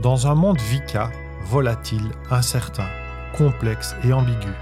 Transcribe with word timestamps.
Dans 0.00 0.26
un 0.26 0.34
monde 0.34 0.60
VICA, 0.60 1.10
volatile, 1.44 2.10
incertain, 2.28 2.88
complexe 3.38 3.94
et 4.02 4.12
ambigu, 4.12 4.52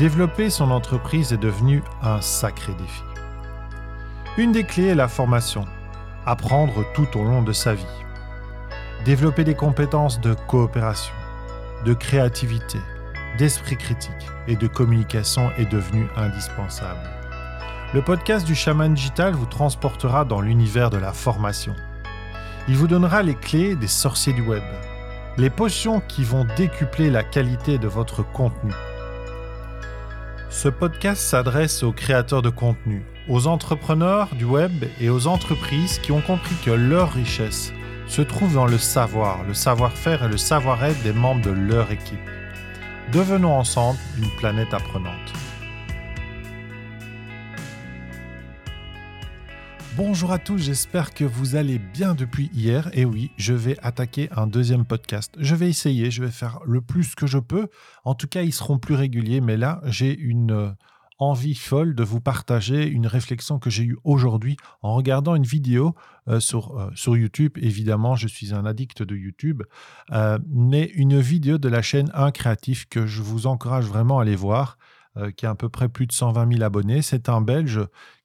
développer 0.00 0.50
son 0.50 0.72
entreprise 0.72 1.32
est 1.32 1.38
devenu 1.38 1.80
un 2.02 2.20
sacré 2.20 2.72
défi. 2.74 3.02
Une 4.36 4.50
des 4.50 4.64
clés 4.64 4.88
est 4.88 4.94
la 4.96 5.06
formation, 5.06 5.64
apprendre 6.26 6.84
tout 6.92 7.06
au 7.16 7.22
long 7.22 7.42
de 7.42 7.52
sa 7.52 7.74
vie. 7.74 7.86
Développer 9.04 9.44
des 9.44 9.54
compétences 9.54 10.20
de 10.20 10.34
coopération, 10.48 11.14
de 11.84 11.94
créativité, 11.94 12.80
d'esprit 13.38 13.76
critique 13.76 14.10
et 14.48 14.56
de 14.56 14.66
communication 14.66 15.52
est 15.56 15.70
devenu 15.70 16.08
indispensable. 16.16 17.08
Le 17.94 18.02
podcast 18.02 18.44
du 18.44 18.56
chaman 18.56 18.92
digital 18.92 19.34
vous 19.34 19.46
transportera 19.46 20.24
dans 20.24 20.40
l'univers 20.40 20.90
de 20.90 20.98
la 20.98 21.12
formation. 21.12 21.76
Il 22.66 22.76
vous 22.76 22.86
donnera 22.86 23.22
les 23.22 23.34
clés 23.34 23.74
des 23.76 23.88
sorciers 23.88 24.32
du 24.32 24.40
web, 24.40 24.62
les 25.36 25.50
potions 25.50 26.00
qui 26.00 26.24
vont 26.24 26.46
décupler 26.56 27.10
la 27.10 27.22
qualité 27.22 27.76
de 27.76 27.88
votre 27.88 28.22
contenu. 28.22 28.72
Ce 30.48 30.70
podcast 30.70 31.20
s'adresse 31.20 31.82
aux 31.82 31.92
créateurs 31.92 32.40
de 32.40 32.48
contenu, 32.48 33.04
aux 33.28 33.48
entrepreneurs 33.48 34.34
du 34.34 34.44
web 34.44 34.84
et 34.98 35.10
aux 35.10 35.26
entreprises 35.26 35.98
qui 35.98 36.12
ont 36.12 36.22
compris 36.22 36.54
que 36.64 36.70
leur 36.70 37.12
richesse 37.12 37.72
se 38.06 38.22
trouve 38.22 38.54
dans 38.54 38.66
le 38.66 38.78
savoir, 38.78 39.44
le 39.44 39.52
savoir-faire 39.52 40.24
et 40.24 40.28
le 40.28 40.38
savoir-être 40.38 41.02
des 41.02 41.12
membres 41.12 41.42
de 41.42 41.50
leur 41.50 41.90
équipe. 41.90 42.18
Devenons 43.12 43.58
ensemble 43.58 43.98
une 44.16 44.30
planète 44.38 44.72
apprenante. 44.72 45.32
Bonjour 49.96 50.32
à 50.32 50.40
tous, 50.40 50.58
j'espère 50.58 51.14
que 51.14 51.22
vous 51.22 51.54
allez 51.54 51.78
bien 51.78 52.16
depuis 52.16 52.50
hier. 52.52 52.90
Et 52.94 53.04
oui, 53.04 53.30
je 53.36 53.54
vais 53.54 53.78
attaquer 53.80 54.28
un 54.32 54.48
deuxième 54.48 54.84
podcast. 54.84 55.32
Je 55.38 55.54
vais 55.54 55.68
essayer, 55.68 56.10
je 56.10 56.24
vais 56.24 56.32
faire 56.32 56.58
le 56.66 56.80
plus 56.80 57.14
que 57.14 57.28
je 57.28 57.38
peux. 57.38 57.68
En 58.02 58.16
tout 58.16 58.26
cas, 58.26 58.42
ils 58.42 58.52
seront 58.52 58.78
plus 58.78 58.96
réguliers, 58.96 59.40
mais 59.40 59.56
là, 59.56 59.80
j'ai 59.84 60.18
une 60.18 60.50
euh, 60.50 60.70
envie 61.20 61.54
folle 61.54 61.94
de 61.94 62.02
vous 62.02 62.20
partager 62.20 62.88
une 62.88 63.06
réflexion 63.06 63.60
que 63.60 63.70
j'ai 63.70 63.84
eue 63.84 63.96
aujourd'hui 64.02 64.56
en 64.82 64.96
regardant 64.96 65.36
une 65.36 65.44
vidéo 65.44 65.94
euh, 66.26 66.40
sur, 66.40 66.76
euh, 66.76 66.90
sur 66.96 67.16
YouTube. 67.16 67.52
Évidemment, 67.62 68.16
je 68.16 68.26
suis 68.26 68.52
un 68.52 68.66
addict 68.66 69.04
de 69.04 69.14
YouTube, 69.14 69.62
mais 70.48 70.86
une 70.96 71.20
vidéo 71.20 71.56
de 71.58 71.68
la 71.68 71.82
chaîne 71.82 72.10
Un 72.14 72.32
Créatif 72.32 72.88
que 72.88 73.06
je 73.06 73.22
vous 73.22 73.46
encourage 73.46 73.84
vraiment 73.84 74.18
à 74.18 74.22
aller 74.22 74.34
voir, 74.34 74.76
qui 75.36 75.46
a 75.46 75.50
à 75.50 75.54
peu 75.54 75.68
près 75.68 75.88
plus 75.88 76.08
de 76.08 76.12
120 76.12 76.54
000 76.54 76.64
abonnés. 76.64 77.00
C'est 77.00 77.28
un 77.28 77.40
Belge 77.40 77.78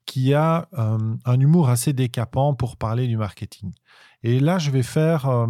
qui 0.06 0.34
a 0.34 0.68
euh, 0.76 1.16
un 1.24 1.40
humour 1.40 1.68
assez 1.68 1.92
décapant 1.92 2.54
pour 2.54 2.76
parler 2.76 3.06
du 3.06 3.16
marketing. 3.16 3.72
Et 4.22 4.40
là, 4.40 4.58
je 4.58 4.70
vais 4.70 4.82
faire, 4.82 5.28
euh, 5.28 5.46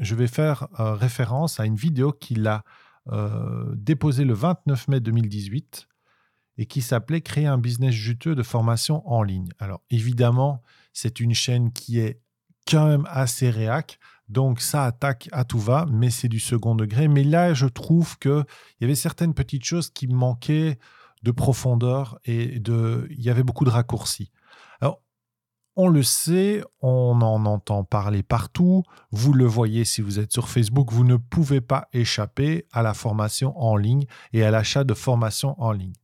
je 0.00 0.14
vais 0.14 0.26
faire 0.26 0.68
euh, 0.80 0.94
référence 0.94 1.60
à 1.60 1.66
une 1.66 1.76
vidéo 1.76 2.12
qu'il 2.12 2.46
a 2.46 2.64
déposée 3.74 4.24
le 4.24 4.32
29 4.32 4.86
mai 4.86 5.00
2018 5.00 5.88
et 6.56 6.66
qui 6.66 6.82
s'appelait 6.82 7.20
Créer 7.20 7.46
un 7.46 7.58
business 7.58 7.92
juteux 7.92 8.36
de 8.36 8.44
formation 8.44 9.02
en 9.10 9.24
ligne. 9.24 9.48
Alors 9.58 9.80
évidemment, 9.90 10.62
c'est 10.92 11.18
une 11.18 11.34
chaîne 11.34 11.72
qui 11.72 11.98
est 11.98 12.20
quand 12.70 12.86
même 12.86 13.04
assez 13.10 13.50
réac, 13.50 13.98
donc 14.28 14.60
ça 14.60 14.84
attaque 14.84 15.28
à 15.32 15.44
tout 15.44 15.58
va, 15.58 15.86
mais 15.90 16.10
c'est 16.10 16.28
du 16.28 16.38
second 16.38 16.76
degré. 16.76 17.08
Mais 17.08 17.24
là, 17.24 17.54
je 17.54 17.66
trouve 17.66 18.16
qu'il 18.20 18.44
y 18.80 18.84
avait 18.84 18.94
certaines 18.94 19.34
petites 19.34 19.64
choses 19.64 19.90
qui 19.90 20.06
manquaient 20.06 20.78
de 21.22 21.30
profondeur 21.30 22.18
et 22.24 22.58
de, 22.58 23.06
il 23.10 23.22
y 23.22 23.30
avait 23.30 23.42
beaucoup 23.42 23.64
de 23.64 23.70
raccourcis. 23.70 24.30
Alors, 24.80 25.00
on 25.76 25.88
le 25.88 26.02
sait, 26.02 26.62
on 26.80 27.20
en 27.22 27.46
entend 27.46 27.84
parler 27.84 28.22
partout. 28.22 28.82
Vous 29.10 29.32
le 29.32 29.46
voyez 29.46 29.84
si 29.84 30.02
vous 30.02 30.18
êtes 30.18 30.32
sur 30.32 30.48
Facebook, 30.48 30.92
vous 30.92 31.04
ne 31.04 31.16
pouvez 31.16 31.60
pas 31.60 31.88
échapper 31.92 32.66
à 32.72 32.82
la 32.82 32.94
formation 32.94 33.58
en 33.60 33.76
ligne 33.76 34.04
et 34.32 34.44
à 34.44 34.50
l'achat 34.50 34.84
de 34.84 34.94
formation 34.94 35.60
en 35.62 35.72
ligne. 35.72 35.94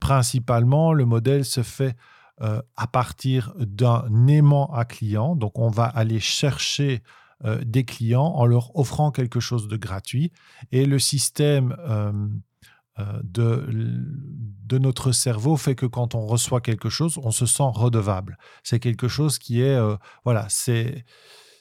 Principalement, 0.00 0.92
le 0.92 1.06
modèle 1.06 1.44
se 1.44 1.62
fait 1.62 1.96
euh, 2.42 2.60
à 2.76 2.86
partir 2.86 3.54
d'un 3.58 4.26
aimant 4.26 4.66
à 4.74 4.84
client. 4.84 5.36
Donc, 5.36 5.58
on 5.58 5.68
va 5.68 5.84
aller 5.84 6.20
chercher 6.20 7.02
euh, 7.44 7.60
des 7.64 7.84
clients 7.84 8.26
en 8.26 8.44
leur 8.44 8.76
offrant 8.76 9.10
quelque 9.10 9.40
chose 9.40 9.68
de 9.68 9.76
gratuit. 9.76 10.32
Et 10.72 10.84
le 10.84 10.98
système 10.98 11.76
euh, 11.80 12.12
de, 12.98 13.66
de 14.64 14.78
notre 14.78 15.12
cerveau 15.12 15.56
fait 15.56 15.74
que 15.74 15.86
quand 15.86 16.14
on 16.14 16.26
reçoit 16.26 16.60
quelque 16.60 16.88
chose, 16.88 17.18
on 17.22 17.30
se 17.30 17.46
sent 17.46 17.70
redevable. 17.74 18.38
C'est 18.62 18.80
quelque 18.80 19.08
chose 19.08 19.38
qui 19.38 19.60
est, 19.60 19.76
euh, 19.76 19.96
voilà, 20.24 20.46
c'est 20.48 21.04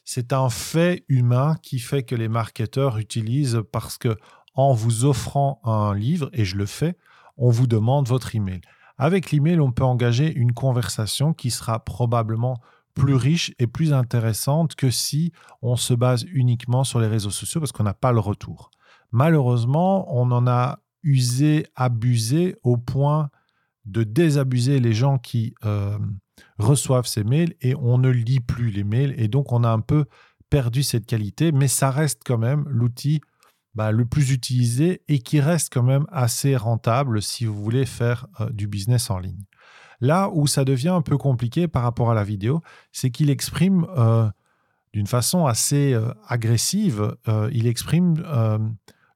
c'est 0.06 0.34
un 0.34 0.50
fait 0.50 1.06
humain 1.08 1.56
qui 1.62 1.80
fait 1.80 2.04
que 2.04 2.16
les 2.16 2.28
marketeurs 2.28 2.98
utilisent 2.98 3.62
parce 3.72 3.98
que 3.98 4.18
en 4.54 4.74
vous 4.74 5.06
offrant 5.06 5.62
un 5.64 5.96
livre, 5.96 6.30
et 6.34 6.46
je 6.46 6.58
le 6.58 6.66
fais, 6.66 6.98
on 7.38 7.50
vous 7.50 7.68
demande 7.68 8.08
votre 8.08 8.36
email. 8.36 8.62
Avec 8.98 9.32
l'email, 9.32 9.60
on 9.60 9.72
peut 9.72 9.84
engager 9.84 10.32
une 10.32 10.54
conversation 10.54 11.34
qui 11.34 11.52
sera 11.52 11.84
probablement 11.84 12.58
plus 12.94 13.16
riche 13.16 13.54
et 13.58 13.66
plus 13.66 13.92
intéressante 13.92 14.76
que 14.76 14.92
si 14.92 15.32
on 15.62 15.76
se 15.76 15.94
base 15.94 16.26
uniquement 16.32 16.84
sur 16.84 17.00
les 17.00 17.08
réseaux 17.08 17.32
sociaux 17.32 17.60
parce 17.60 17.72
qu'on 17.72 17.84
n'a 17.84 17.96
pas 17.96 18.12
le 18.12 18.20
retour. 18.20 18.70
Malheureusement, 19.12 20.06
on 20.16 20.30
en 20.32 20.46
a 20.48 20.80
usé, 21.04 21.68
abusé 21.76 22.56
au 22.64 22.78
point 22.78 23.30
de 23.86 24.04
désabuser 24.04 24.80
les 24.80 24.94
gens 24.94 25.18
qui 25.18 25.54
euh, 25.66 25.98
reçoivent 26.58 27.08
ces 27.08 27.24
mails 27.24 27.54
et 27.62 27.76
on 27.76 27.98
ne 27.98 28.10
lit 28.10 28.40
plus 28.40 28.72
les 28.72 28.84
mails 28.84 29.14
et 29.18 29.28
donc 29.28 29.52
on 29.52 29.64
a 29.64 29.70
un 29.70 29.82
peu 29.82 30.06
perdu 30.50 30.84
cette 30.84 31.06
qualité, 31.06 31.52
mais 31.52 31.68
ça 31.68 31.92
reste 31.92 32.22
quand 32.26 32.38
même 32.38 32.66
l'outil 32.68 33.22
bah, 33.76 33.92
le 33.92 34.06
plus 34.06 34.32
utilisé 34.32 35.02
et 35.08 35.20
qui 35.20 35.40
reste 35.40 35.74
quand 35.74 35.84
même 35.84 36.06
assez 36.12 36.56
rentable 36.56 37.22
si 37.22 37.46
vous 37.46 37.62
voulez 37.62 37.86
faire 37.86 38.28
euh, 38.40 38.50
du 38.52 38.68
business 38.68 39.10
en 39.10 39.20
ligne. 39.20 39.44
Là 40.00 40.30
où 40.32 40.48
ça 40.48 40.64
devient 40.64 40.90
un 40.90 41.02
peu 41.02 41.18
compliqué 41.18 41.68
par 41.68 41.84
rapport 41.84 42.12
à 42.12 42.14
la 42.14 42.24
vidéo, 42.24 42.62
c'est 42.92 43.10
qu'il 43.10 43.30
exprime 43.30 43.86
euh, 43.98 44.30
d'une 44.94 45.08
façon 45.08 45.46
assez 45.48 45.98
agressive, 46.28 47.16
il 47.52 47.66
exprime 47.66 48.24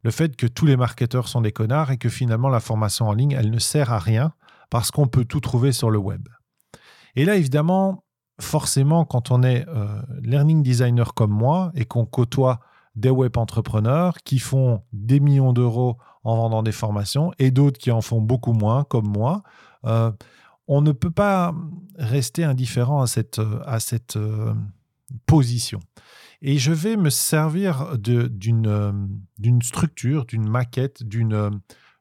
le 0.08 0.12
fait 0.12 0.38
que 0.38 0.48
tous 0.48 0.66
les 0.66 0.78
marketeurs 0.78 1.28
sont 1.28 1.42
des 1.42 1.52
connards 1.52 1.92
et 1.92 1.98
que 1.98 2.08
finalement 2.08 2.48
la 2.48 2.62
formation 2.62 3.10
en 3.10 3.14
ligne, 3.14 3.34
elle 3.34 3.52
ne 3.52 3.60
sert 3.60 3.92
à 3.92 4.00
rien 4.00 4.32
parce 4.70 4.90
qu'on 4.90 5.08
peut 5.08 5.26
tout 5.26 5.42
trouver 5.42 5.74
sur 5.74 5.90
le 5.90 5.98
web. 5.98 6.30
Et 7.18 7.26
là, 7.26 7.36
évidemment, 7.36 8.06
forcément, 8.40 9.04
quand 9.04 9.32
on 9.32 9.44
est 9.44 9.68
euh, 9.68 10.02
learning 10.22 10.64
designer 10.64 11.14
comme 11.14 11.32
moi 11.32 11.74
et 11.76 11.84
qu'on 11.84 12.06
côtoie 12.06 12.62
des 12.96 13.10
web 13.10 13.36
entrepreneurs 13.36 14.20
qui 14.24 14.40
font 14.40 14.82
des 14.94 15.20
millions 15.20 15.52
d'euros 15.52 15.98
en 16.24 16.38
vendant 16.38 16.64
des 16.64 16.72
formations 16.72 17.34
et 17.38 17.52
d'autres 17.52 17.78
qui 17.78 17.92
en 17.92 18.00
font 18.00 18.22
beaucoup 18.22 18.54
moins 18.54 18.86
comme 18.86 19.10
moi, 19.10 19.44
euh, 19.84 20.14
on 20.70 20.80
ne 20.80 20.94
peut 20.94 21.12
pas 21.12 21.54
rester 21.98 22.46
indifférent 22.46 23.02
à 23.02 23.08
cette, 23.08 23.40
euh, 24.16 24.54
position. 25.26 25.82
Et 26.42 26.58
je 26.58 26.72
vais 26.72 26.98
me 26.98 27.10
servir 27.10 27.94
euh, 27.94 27.98
d'une 27.98 29.62
structure, 29.62 30.26
d'une 30.26 30.48
maquette, 30.48 31.02
euh, 31.16 31.50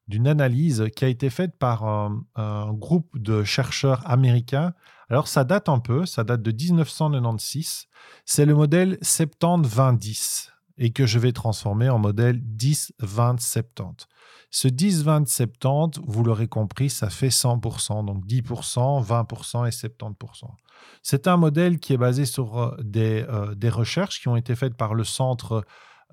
d'une 0.09 0.29
analyse 0.29 0.87
qui 0.95 1.05
a 1.05 1.09
été 1.09 1.31
faite 1.31 1.59
par 1.59 1.85
un, 1.85 2.73
groupe 2.75 3.19
de 3.19 3.45
chercheurs 3.45 4.09
américains. 4.09 4.75
Alors 5.09 5.29
ça 5.29 5.45
date 5.45 5.69
un 5.69 5.79
peu, 5.79 6.05
ça 6.05 6.25
date 6.25 6.43
de 6.43 6.53
1996. 6.53 7.87
C'est 8.25 8.45
le 8.45 8.55
modèle 8.55 8.99
70-20-10 9.03 10.56
et 10.79 10.91
que 10.91 11.07
je 11.07 11.19
vais 11.19 11.33
transformer 11.33 11.89
en 11.89 11.99
modèle 11.99 12.41
10-20-70. 12.41 14.07
Ce 14.51 14.69
10-20-70, 14.69 16.01
vous 16.07 16.25
l'aurez 16.25 16.49
compris, 16.49 16.91
ça 16.91 17.11
fait 17.11 17.29
100%, 17.29 18.05
donc 18.05 18.25
10%, 18.27 19.05
20% 19.05 19.67
et 19.67 19.71
70%. 19.71 20.15
C'est 21.03 21.27
un 21.27 21.37
modèle 21.37 21.79
qui 21.79 21.93
est 21.93 21.99
basé 21.99 22.25
sur 22.25 22.59
euh, 22.59 22.77
euh, 22.97 23.55
des, 23.55 23.69
recherches 23.69 24.21
qui 24.21 24.29
ont 24.29 24.37
été 24.37 24.55
faites 24.55 24.75
par 24.75 24.95
le 24.95 25.05
Centre 25.05 25.65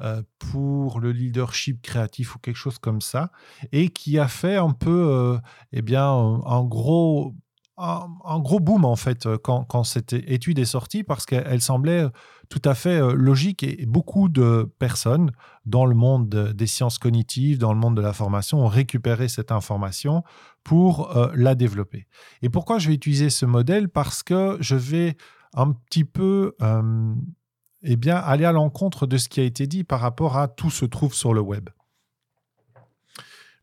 euh, 0.01 0.23
pour 0.39 0.99
le 0.99 1.11
leadership 1.11 1.81
créatif 1.81 2.35
ou 2.35 2.39
quelque 2.39 2.57
chose 2.57 2.79
comme 2.79 3.01
ça, 3.01 3.31
et 3.71 3.89
qui 3.89 4.17
a 4.17 4.27
fait 4.27 4.55
un 4.55 4.71
peu, 4.71 5.39
eh 5.71 5.81
bien, 5.81 6.05
un 6.05 6.63
gros 6.63 7.35
un, 7.77 8.39
gros 8.39 8.59
boom 8.59 8.85
en 8.85 8.95
fait 8.95 9.27
quand, 9.37 9.63
quand, 9.63 9.83
cette 9.83 10.13
étude 10.13 10.59
est 10.59 10.65
sortie 10.65 11.03
parce 11.03 11.25
qu'elle 11.25 11.61
semblait 11.61 12.05
tout 12.49 12.61
à 12.65 12.75
fait 12.75 12.99
logique 13.15 13.63
et 13.63 13.85
beaucoup 13.87 14.29
de 14.29 14.71
personnes 14.77 15.31
dans 15.65 15.85
le 15.85 15.95
monde 15.95 16.29
des 16.29 16.67
sciences 16.67 16.99
cognitives, 16.99 17.57
dans 17.57 17.73
le 17.73 17.79
monde 17.79 17.97
de 17.97 18.01
la 18.01 18.13
formation 18.13 18.59
ont 18.59 18.67
récupéré 18.67 19.27
cette 19.27 19.51
information 19.51 20.23
pour 20.63 21.11
la 21.33 21.55
développer. 21.55 22.07
Et 22.43 22.49
pourquoi 22.49 22.77
je 22.77 22.89
vais 22.89 22.93
utiliser 22.93 23.31
ce 23.31 23.47
modèle? 23.47 23.89
Parce 23.89 24.21
que 24.21 24.57
je 24.59 24.75
vais 24.75 25.17
un 25.55 25.71
petit 25.71 26.05
peu 26.05 26.55
eh 27.83 27.95
bien, 27.95 28.15
aller 28.15 28.45
à 28.45 28.51
l'encontre 28.51 29.07
de 29.07 29.17
ce 29.17 29.27
qui 29.29 29.39
a 29.41 29.43
été 29.43 29.67
dit 29.67 29.83
par 29.83 29.99
rapport 29.99 30.37
à 30.37 30.47
tout 30.47 30.69
se 30.69 30.85
trouve 30.85 31.13
sur 31.13 31.33
le 31.33 31.41
web. 31.41 31.69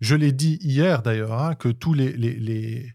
Je 0.01 0.15
l'ai 0.15 0.33
dit 0.33 0.59
hier 0.63 1.03
d'ailleurs, 1.03 1.33
hein, 1.33 1.55
que 1.55 1.69
tous 1.69 1.95
les 1.95 2.95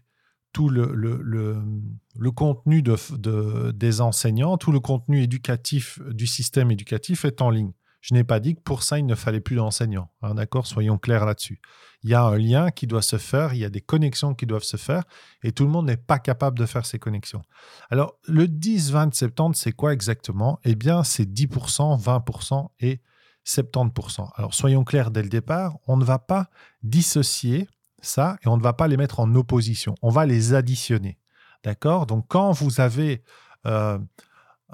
tout 0.56 0.70
le, 0.70 2.30
contenu 2.30 2.80
de, 2.80 3.72
des 3.72 4.00
enseignants, 4.00 4.56
tout 4.56 4.72
le 4.72 4.80
contenu 4.80 5.22
éducatif 5.22 6.00
du 6.08 6.26
système 6.26 6.70
éducatif 6.70 7.26
est 7.26 7.42
en 7.42 7.50
ligne. 7.50 7.72
Je 8.00 8.14
n'ai 8.14 8.24
pas 8.24 8.40
dit 8.40 8.54
que 8.54 8.62
pour 8.62 8.82
ça, 8.82 8.98
il 8.98 9.04
ne 9.04 9.14
fallait 9.14 9.42
plus 9.42 9.56
d'enseignants. 9.56 10.08
Hein, 10.22 10.34
d'accord? 10.34 10.66
Soyons 10.66 10.96
clairs 10.96 11.26
là-dessus. 11.26 11.60
Il 12.04 12.08
y 12.08 12.14
a 12.14 12.22
un 12.22 12.38
lien 12.38 12.70
qui 12.70 12.86
doit 12.86 13.02
se 13.02 13.18
faire, 13.18 13.52
il 13.52 13.58
y 13.58 13.66
a 13.66 13.68
des 13.68 13.82
connexions 13.82 14.34
qui 14.34 14.46
doivent 14.46 14.62
se 14.62 14.78
faire, 14.78 15.02
et 15.42 15.52
tout 15.52 15.64
le 15.64 15.70
monde 15.70 15.88
n'est 15.88 15.98
pas 15.98 16.18
capable 16.18 16.58
de 16.58 16.64
faire 16.64 16.86
ces 16.86 16.98
connexions. 16.98 17.42
Alors, 17.90 18.14
le 18.26 18.48
10, 18.48 18.92
20, 18.92 19.14
70, 19.14 19.60
c'est 19.60 19.72
quoi 19.72 19.92
exactement? 19.92 20.58
Eh 20.64 20.74
bien, 20.74 21.04
c'est 21.04 21.30
10%, 21.30 22.02
20% 22.02 22.68
et 22.80 23.02
70%. 23.44 24.30
Alors, 24.36 24.54
soyons 24.54 24.84
clairs 24.84 25.10
dès 25.10 25.22
le 25.22 25.28
départ, 25.28 25.76
on 25.86 25.98
ne 25.98 26.04
va 26.04 26.18
pas 26.18 26.48
dissocier 26.82 27.68
ça 28.00 28.36
et 28.44 28.48
on 28.48 28.56
ne 28.56 28.62
va 28.62 28.72
pas 28.72 28.88
les 28.88 28.96
mettre 28.96 29.20
en 29.20 29.34
opposition. 29.34 29.94
On 30.02 30.10
va 30.10 30.26
les 30.26 30.54
additionner. 30.54 31.18
D'accord? 31.64 32.06
Donc, 32.06 32.26
quand 32.28 32.52
vous 32.52 32.80
avez 32.80 33.22
euh, 33.66 33.98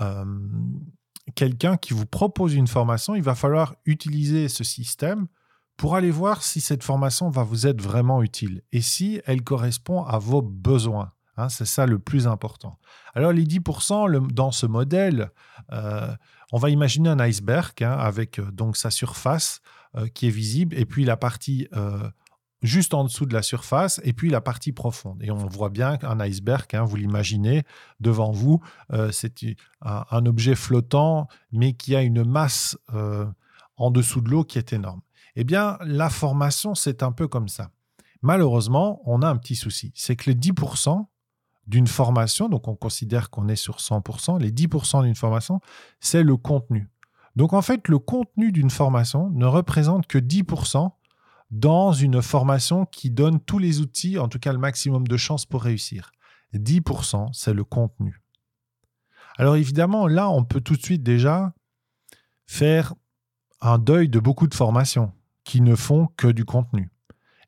euh, 0.00 0.24
quelqu'un 1.34 1.76
qui 1.76 1.94
vous 1.94 2.06
propose 2.06 2.54
une 2.54 2.66
formation, 2.66 3.14
il 3.14 3.22
va 3.22 3.34
falloir 3.34 3.74
utiliser 3.86 4.48
ce 4.48 4.64
système 4.64 5.26
pour 5.76 5.96
aller 5.96 6.10
voir 6.10 6.42
si 6.42 6.60
cette 6.60 6.84
formation 6.84 7.30
va 7.30 7.44
vous 7.44 7.66
être 7.66 7.80
vraiment 7.80 8.22
utile 8.22 8.62
et 8.72 8.82
si 8.82 9.20
elle 9.24 9.42
correspond 9.42 10.04
à 10.04 10.18
vos 10.18 10.42
besoins. 10.42 11.12
Hein, 11.38 11.48
c'est 11.48 11.64
ça 11.64 11.86
le 11.86 11.98
plus 11.98 12.26
important. 12.26 12.78
Alors 13.14 13.32
les 13.32 13.46
10% 13.46 14.30
dans 14.30 14.50
ce 14.50 14.66
modèle, 14.66 15.30
euh, 15.72 16.14
on 16.52 16.58
va 16.58 16.68
imaginer 16.68 17.08
un 17.08 17.20
iceberg 17.20 17.82
hein, 17.82 17.92
avec 17.92 18.38
donc 18.52 18.76
sa 18.76 18.90
surface 18.90 19.60
qui 20.14 20.26
est 20.26 20.30
visible 20.30 20.74
et 20.78 20.86
puis 20.86 21.04
la 21.04 21.18
partie 21.18 21.68
juste 22.62 22.94
en 22.94 23.04
dessous 23.04 23.26
de 23.26 23.34
la 23.34 23.42
surface, 23.42 24.00
et 24.04 24.12
puis 24.12 24.30
la 24.30 24.40
partie 24.40 24.72
profonde. 24.72 25.22
Et 25.22 25.30
on 25.30 25.46
voit 25.46 25.70
bien 25.70 25.96
qu'un 25.96 26.20
iceberg, 26.20 26.66
hein, 26.74 26.84
vous 26.84 26.96
l'imaginez, 26.96 27.64
devant 28.00 28.30
vous, 28.30 28.60
euh, 28.92 29.10
c'est 29.10 29.34
un, 29.82 30.26
objet 30.26 30.54
flottant, 30.54 31.28
mais 31.50 31.72
qui 31.72 31.96
a 31.96 32.02
une 32.02 32.24
masse 32.24 32.78
euh, 32.94 33.26
en 33.76 33.90
dessous 33.90 34.20
de 34.20 34.30
l'eau 34.30 34.44
qui 34.44 34.58
est 34.58 34.72
énorme. 34.72 35.00
Eh 35.34 35.44
bien, 35.44 35.78
la 35.84 36.10
formation, 36.10 36.74
c'est 36.74 37.02
un 37.02 37.12
peu 37.12 37.26
comme 37.26 37.48
ça. 37.48 37.70
Malheureusement, 38.22 39.00
on 39.04 39.22
a 39.22 39.28
un 39.28 39.36
petit 39.36 39.56
souci, 39.56 39.92
c'est 39.96 40.14
que 40.14 40.30
les 40.30 40.36
10% 40.36 41.06
d'une 41.66 41.86
formation, 41.86 42.48
donc 42.48 42.68
on 42.68 42.76
considère 42.76 43.30
qu'on 43.30 43.48
est 43.48 43.56
sur 43.56 43.78
100%, 43.78 44.40
les 44.40 44.52
10% 44.52 45.02
d'une 45.02 45.14
formation, 45.14 45.60
c'est 46.00 46.22
le 46.22 46.36
contenu. 46.36 46.88
Donc 47.34 47.52
en 47.52 47.62
fait, 47.62 47.88
le 47.88 47.98
contenu 47.98 48.52
d'une 48.52 48.70
formation 48.70 49.30
ne 49.30 49.46
représente 49.46 50.06
que 50.06 50.18
10% 50.18 50.92
dans 51.52 51.92
une 51.92 52.22
formation 52.22 52.86
qui 52.86 53.10
donne 53.10 53.38
tous 53.38 53.58
les 53.58 53.80
outils, 53.80 54.18
en 54.18 54.28
tout 54.28 54.38
cas 54.38 54.52
le 54.52 54.58
maximum 54.58 55.06
de 55.06 55.16
chances 55.18 55.44
pour 55.44 55.62
réussir. 55.62 56.10
10%, 56.54 57.28
c'est 57.32 57.52
le 57.52 57.62
contenu. 57.62 58.20
Alors 59.36 59.56
évidemment, 59.56 60.06
là, 60.06 60.28
on 60.30 60.44
peut 60.44 60.60
tout 60.60 60.76
de 60.76 60.82
suite 60.82 61.02
déjà 61.02 61.52
faire 62.46 62.94
un 63.60 63.78
deuil 63.78 64.08
de 64.08 64.18
beaucoup 64.18 64.46
de 64.46 64.54
formations 64.54 65.12
qui 65.44 65.60
ne 65.60 65.74
font 65.74 66.08
que 66.16 66.28
du 66.28 66.44
contenu. 66.44 66.90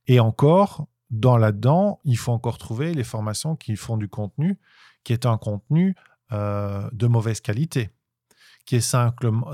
Et 0.07 0.21
encore, 0.21 0.87
dans 1.11 1.39
là-dedans, 1.39 2.01
il 2.05 2.19
faut 2.19 2.33
encore 2.33 2.59
trouver 2.59 2.93
les 2.93 3.05
formations 3.05 3.57
qui 3.57 3.75
font 3.77 3.97
du 3.97 4.09
contenu, 4.09 4.59
qui 5.03 5.13
est 5.13 5.27
un 5.27 5.39
contenu 5.39 5.95
euh, 6.33 6.89
de 6.93 7.07
mauvaise 7.07 7.41
qualité 7.41 7.91
qui 8.67 8.77
est 8.77 8.97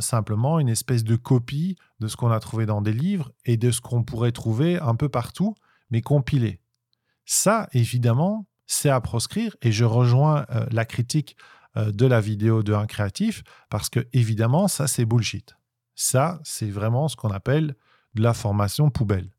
simplement 0.01 0.61
une 0.61 0.69
espèce 0.69 1.05
de 1.05 1.17
copie 1.17 1.77
de 1.99 2.09
ce 2.09 2.17
qu'on 2.17 2.31
a 2.31 2.41
trouvé 2.41 2.67
dans 2.67 2.81
des 2.81 2.93
livres 2.93 3.33
et 3.45 3.57
de 3.57 3.71
ce 3.71 3.81
qu'on 3.81 4.05
pourrait 4.05 4.33
trouver 4.33 4.79
un 4.79 4.95
peu 4.95 5.09
partout, 5.09 5.55
mais 5.91 6.01
compilé. 6.01 6.61
Ça, 7.25 7.69
évidemment, 7.73 8.47
c'est 8.67 8.91
à 8.91 9.01
proscrire 9.01 9.57
et 9.63 9.73
je 9.73 9.85
rejoins 9.85 10.47
euh, 10.51 10.67
la 10.71 10.85
critique 10.85 11.37
euh, 11.77 11.91
de 11.91 12.07
la 12.07 12.21
vidéo 12.21 12.63
de 12.63 12.73
un 12.73 12.87
créatif 12.87 13.43
parce 13.69 13.89
que, 13.89 14.07
évidemment, 14.13 14.69
ça, 14.69 14.87
c'est 14.87 15.05
bullshit. 15.05 15.57
Ça, 15.97 16.41
c'est 16.45 16.71
vraiment 16.71 17.09
ce 17.09 17.17
qu'on 17.17 17.31
appelle 17.31 17.75
de 18.15 18.23
la 18.23 18.33
formation 18.33 18.91
poubelle. 18.91 19.31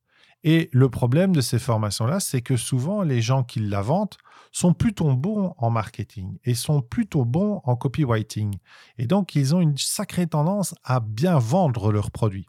Et 0.44 0.70
le 0.74 0.90
problème 0.90 1.36
de 1.36 1.42
ces 1.42 1.60
formations-là, 1.60 2.20
c'est 2.20 2.42
que 2.42 2.58
souvent, 2.58 3.04
les 3.04 3.22
gens 3.22 3.44
qui 3.44 3.60
la 3.60 3.82
vendent 3.82 4.16
sont 4.52 4.74
plutôt 4.74 5.14
bons 5.16 5.54
en 5.58 5.70
marketing 5.70 6.38
et 6.44 6.54
sont 6.54 6.82
plutôt 6.82 7.26
bons 7.26 7.62
en 7.64 7.76
copywriting. 7.76 8.58
Et 8.98 9.08
donc, 9.08 9.36
ils 9.36 9.56
ont 9.56 9.62
une 9.62 9.78
sacrée 9.78 10.28
tendance 10.28 10.76
à 10.84 11.00
bien 11.00 11.40
vendre 11.40 11.92
leurs 11.92 12.12
produits. 12.12 12.48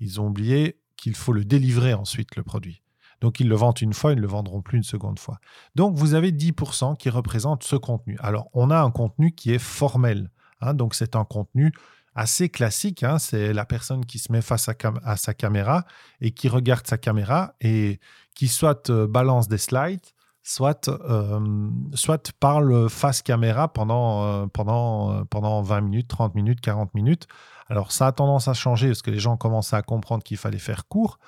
Ils 0.00 0.20
ont 0.20 0.28
oublié 0.28 0.80
qu'il 0.96 1.16
faut 1.16 1.32
le 1.32 1.44
délivrer 1.44 1.94
ensuite, 1.94 2.36
le 2.36 2.42
produit. 2.42 2.82
Donc, 3.20 3.40
ils 3.40 3.48
le 3.48 3.56
vendent 3.56 3.80
une 3.80 3.94
fois, 3.94 4.12
ils 4.12 4.16
ne 4.16 4.20
le 4.20 4.28
vendront 4.28 4.62
plus 4.62 4.78
une 4.78 4.84
seconde 4.84 5.18
fois. 5.18 5.40
Donc, 5.74 5.96
vous 5.96 6.14
avez 6.14 6.30
10% 6.30 6.96
qui 6.96 7.10
représentent 7.10 7.64
ce 7.64 7.74
contenu. 7.74 8.16
Alors, 8.20 8.48
on 8.52 8.70
a 8.70 8.80
un 8.80 8.90
contenu 8.90 9.32
qui 9.32 9.52
est 9.52 9.58
formel. 9.58 10.30
Hein, 10.60 10.74
donc, 10.74 10.94
c'est 10.94 11.16
un 11.16 11.24
contenu 11.24 11.72
assez 12.14 12.48
classique. 12.48 13.02
Hein, 13.02 13.18
c'est 13.18 13.52
la 13.52 13.64
personne 13.64 14.06
qui 14.06 14.18
se 14.20 14.30
met 14.30 14.42
face 14.42 14.68
à, 14.68 15.16
sa 15.16 15.34
caméra 15.34 15.84
et 16.20 16.30
qui 16.30 16.48
regarde 16.48 16.86
sa 16.86 16.98
caméra 16.98 17.54
et 17.60 17.98
qui 18.34 18.46
soit 18.46 18.88
euh, 18.90 19.08
balance 19.08 19.48
des 19.48 19.58
slides, 19.58 20.06
soit, 20.48 20.88
euh, 20.88 21.70
soit 21.92 22.32
parle 22.40 22.88
face 22.88 23.20
caméra 23.20 23.68
pendant, 23.68 24.24
euh, 24.24 24.46
pendant, 24.46 25.12
euh, 25.12 25.24
pendant 25.28 25.60
20 25.60 25.82
minutes, 25.82 26.08
30 26.08 26.34
minutes, 26.34 26.60
40 26.62 26.94
minutes. 26.94 27.26
Alors 27.68 27.92
ça 27.92 28.06
a 28.06 28.12
tendance 28.12 28.48
à 28.48 28.54
changer 28.54 28.88
parce 28.88 29.02
que 29.02 29.10
les 29.10 29.18
gens 29.18 29.36
commencent 29.36 29.74
à 29.74 29.82
comprendre 29.82 30.22
qu'il 30.22 30.38
fallait 30.38 30.58
faire 30.58 30.88
court, 30.88 31.18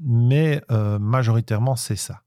mais 0.00 0.62
majoritairement 0.70 1.76
c'est 1.76 1.96
ça. 1.96 2.22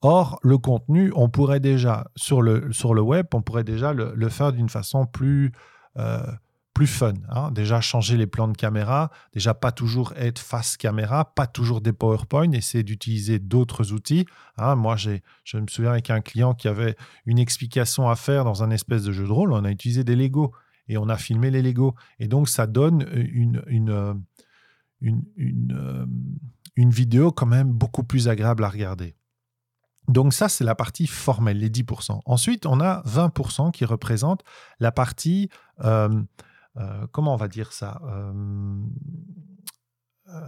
Or, 0.00 0.38
le 0.44 0.58
contenu, 0.58 1.12
on 1.16 1.28
pourrait 1.28 1.58
déjà, 1.58 2.06
sur 2.14 2.40
le, 2.40 2.72
sur 2.72 2.94
le 2.94 3.02
web, 3.02 3.26
on 3.34 3.42
pourrait 3.42 3.64
déjà 3.64 3.92
le, 3.92 4.12
le 4.14 4.28
faire 4.28 4.52
d'une 4.52 4.68
façon 4.68 5.06
plus 5.06 5.50
plus 6.78 6.86
fun. 6.86 7.14
Hein. 7.28 7.50
Déjà 7.50 7.80
changer 7.80 8.16
les 8.16 8.28
plans 8.28 8.46
de 8.46 8.56
caméra, 8.56 9.10
déjà 9.32 9.52
pas 9.52 9.72
toujours 9.72 10.12
être 10.14 10.38
face 10.38 10.76
caméra, 10.76 11.24
pas 11.34 11.48
toujours 11.48 11.80
des 11.80 11.92
PowerPoint, 11.92 12.52
essayer 12.52 12.84
d'utiliser 12.84 13.40
d'autres 13.40 13.92
outils. 13.92 14.26
Hein. 14.58 14.76
Moi, 14.76 14.94
j'ai, 14.94 15.24
je 15.42 15.56
me 15.56 15.66
souviens 15.66 15.90
avec 15.90 16.08
un 16.10 16.20
client 16.20 16.54
qui 16.54 16.68
avait 16.68 16.94
une 17.26 17.40
explication 17.40 18.08
à 18.08 18.14
faire 18.14 18.44
dans 18.44 18.62
un 18.62 18.70
espèce 18.70 19.02
de 19.02 19.10
jeu 19.10 19.26
de 19.26 19.32
rôle, 19.32 19.52
on 19.52 19.64
a 19.64 19.72
utilisé 19.72 20.04
des 20.04 20.14
Lego 20.14 20.54
et 20.86 20.98
on 20.98 21.08
a 21.08 21.16
filmé 21.16 21.50
les 21.50 21.62
Lego. 21.62 21.96
Et 22.20 22.28
donc, 22.28 22.48
ça 22.48 22.68
donne 22.68 23.08
une, 23.12 23.60
une, 23.66 23.90
euh, 23.90 24.14
une, 25.00 25.24
une, 25.34 25.76
euh, 25.76 26.06
une 26.76 26.90
vidéo 26.90 27.32
quand 27.32 27.46
même 27.46 27.72
beaucoup 27.72 28.04
plus 28.04 28.28
agréable 28.28 28.62
à 28.62 28.68
regarder. 28.68 29.16
Donc 30.06 30.32
ça, 30.32 30.48
c'est 30.48 30.62
la 30.62 30.76
partie 30.76 31.08
formelle, 31.08 31.58
les 31.58 31.70
10%. 31.70 32.20
Ensuite, 32.24 32.66
on 32.66 32.80
a 32.80 33.02
20% 33.02 33.72
qui 33.72 33.84
représentent 33.84 34.44
la 34.78 34.92
partie 34.92 35.50
euh, 35.84 36.22
euh, 36.78 37.06
comment 37.10 37.34
on 37.34 37.36
va 37.36 37.48
dire 37.48 37.72
ça 37.72 38.00
euh, 38.04 38.82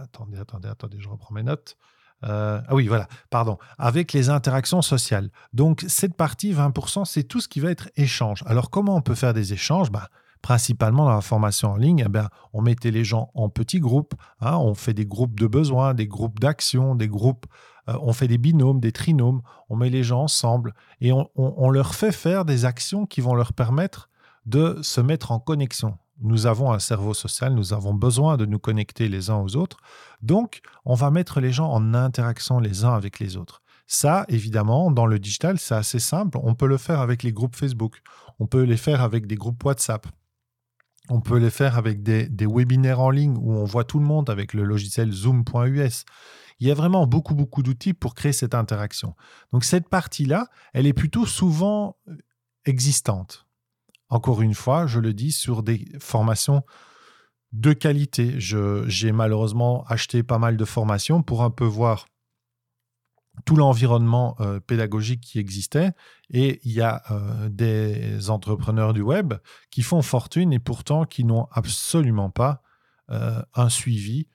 Attendez, 0.03 0.37
attendez, 0.37 0.69
attendez, 0.69 0.99
je 0.99 1.09
reprends 1.09 1.33
mes 1.33 1.43
notes. 1.43 1.75
Euh, 2.23 2.61
ah 2.67 2.75
oui, 2.75 2.87
voilà, 2.87 3.07
pardon, 3.31 3.57
avec 3.79 4.13
les 4.13 4.29
interactions 4.29 4.83
sociales. 4.83 5.31
Donc, 5.53 5.83
cette 5.87 6.15
partie, 6.15 6.53
20%, 6.53 7.05
c'est 7.05 7.23
tout 7.23 7.41
ce 7.41 7.47
qui 7.47 7.59
va 7.59 7.71
être 7.71 7.89
échange. 7.95 8.43
Alors, 8.45 8.69
comment 8.69 8.95
on 8.95 9.01
peut 9.01 9.15
faire 9.15 9.33
des 9.33 9.53
échanges? 9.53 9.91
Bah, 9.91 10.09
Principalement 10.43 11.05
dans 11.05 11.13
la 11.13 11.21
formation 11.21 11.69
en 11.71 11.75
ligne, 11.75 12.03
eh 12.07 12.19
on 12.53 12.61
mettait 12.63 12.89
les 12.89 13.03
gens 13.03 13.29
en 13.35 13.49
petits 13.49 13.79
groupes, 13.79 14.15
hein, 14.39 14.57
on 14.57 14.73
fait 14.73 14.95
des 14.95 15.05
groupes 15.05 15.39
de 15.39 15.45
besoins, 15.45 15.93
des 15.93 16.07
groupes 16.07 16.39
d'action, 16.39 16.95
des 16.95 17.07
groupes, 17.07 17.45
on 17.85 18.11
fait 18.11 18.27
des 18.27 18.39
binômes, 18.39 18.79
des 18.79 18.91
trinômes, 18.91 19.43
on 19.69 19.75
met 19.75 19.91
les 19.91 20.01
gens 20.01 20.23
ensemble 20.23 20.73
et 20.99 21.11
on 21.11 21.69
leur 21.69 21.93
fait 21.93 22.11
faire 22.11 22.43
des 22.43 22.65
actions 22.65 23.05
qui 23.05 23.21
vont 23.21 23.35
leur 23.35 23.53
permettre 23.53 24.09
de 24.47 24.79
se 24.81 24.99
mettre 24.99 25.31
en 25.31 25.39
connexion 25.39 25.99
nous 26.21 26.45
avons 26.45 26.71
un 26.71 26.79
cerveau 26.79 27.13
social, 27.13 27.53
nous 27.53 27.73
avons 27.73 27.93
besoin 27.93 28.37
de 28.37 28.45
nous 28.45 28.59
connecter 28.59 29.09
les 29.09 29.29
uns 29.29 29.37
aux 29.37 29.55
autres. 29.55 29.77
Donc, 30.21 30.61
on 30.85 30.93
va 30.93 31.11
mettre 31.11 31.39
les 31.39 31.51
gens 31.51 31.69
en 31.69 31.93
interaction 31.93 32.59
les 32.59 32.85
uns 32.85 32.93
avec 32.93 33.19
les 33.19 33.37
autres. 33.37 33.61
Ça, 33.87 34.25
évidemment, 34.29 34.91
dans 34.91 35.05
le 35.05 35.19
digital, 35.19 35.59
c'est 35.59 35.75
assez 35.75 35.99
simple. 35.99 36.37
On 36.41 36.55
peut 36.55 36.67
le 36.67 36.77
faire 36.77 37.01
avec 37.01 37.23
les 37.23 37.33
groupes 37.33 37.55
Facebook. 37.55 38.01
On 38.39 38.47
peut 38.47 38.63
les 38.63 38.77
faire 38.77 39.01
avec 39.01 39.27
des 39.27 39.35
groupes 39.35 39.63
WhatsApp. 39.63 40.07
On 41.09 41.19
peut 41.19 41.37
les 41.37 41.49
faire 41.49 41.77
avec 41.77 42.03
des, 42.03 42.29
webinaires 42.39 43.01
en 43.01 43.09
ligne 43.09 43.37
où 43.37 43.53
on 43.53 43.65
voit 43.65 43.83
tout 43.83 43.99
le 43.99 44.05
monde 44.05 44.29
avec 44.29 44.53
le 44.53 44.63
logiciel 44.63 45.11
zoom.us. 45.11 46.05
Il 46.59 46.67
y 46.67 46.71
a 46.71 46.75
vraiment 46.75 47.07
beaucoup, 47.07 47.33
beaucoup 47.33 47.63
d'outils 47.63 47.93
pour 47.93 48.13
créer 48.13 48.33
cette 48.33 48.55
interaction. 48.55 49.15
Donc 49.51 49.65
cette 49.65 49.89
partie-là, 49.89 50.47
elle 50.73 50.85
est 50.85 50.93
plutôt 50.93 51.25
souvent 51.25 51.97
euh, 52.07 52.15
existante 52.65 53.47
encore 54.11 54.41
une 54.41 54.53
fois, 54.53 54.85
je 54.85 54.99
le 54.99 55.13
dis, 55.13 55.31
sur 55.31 55.63
des 55.63 55.87
formations 55.99 56.63
de 57.53 57.73
qualité. 57.73 58.35
J'ai 58.37 59.11
malheureusement 59.11 59.83
acheté 59.87 60.21
pas 60.21 60.37
mal 60.37 60.57
de 60.57 60.65
formations 60.65 61.23
pour 61.23 61.43
un 61.43 61.49
peu 61.49 61.65
voir 61.65 62.05
tout 63.45 63.55
l'environnement 63.55 64.35
euh, 64.41 64.59
pédagogique 64.59 65.21
qui 65.21 65.39
existait. 65.39 65.91
Et 66.29 66.59
il 66.63 66.73
y 66.73 66.81
a 66.81 67.01
euh, 67.09 67.47
des 67.49 68.29
entrepreneurs 68.29 68.93
du 68.93 69.01
web 69.01 69.33
qui 69.69 69.81
font 69.81 70.01
fortune 70.01 70.51
et 70.51 70.59
pourtant 70.59 71.05
qui 71.05 71.23
n'ont 71.23 71.47
absolument 71.51 72.29
pas 72.29 72.61
euh, 73.09 73.41
un 73.55 73.69
suivi 73.69 74.27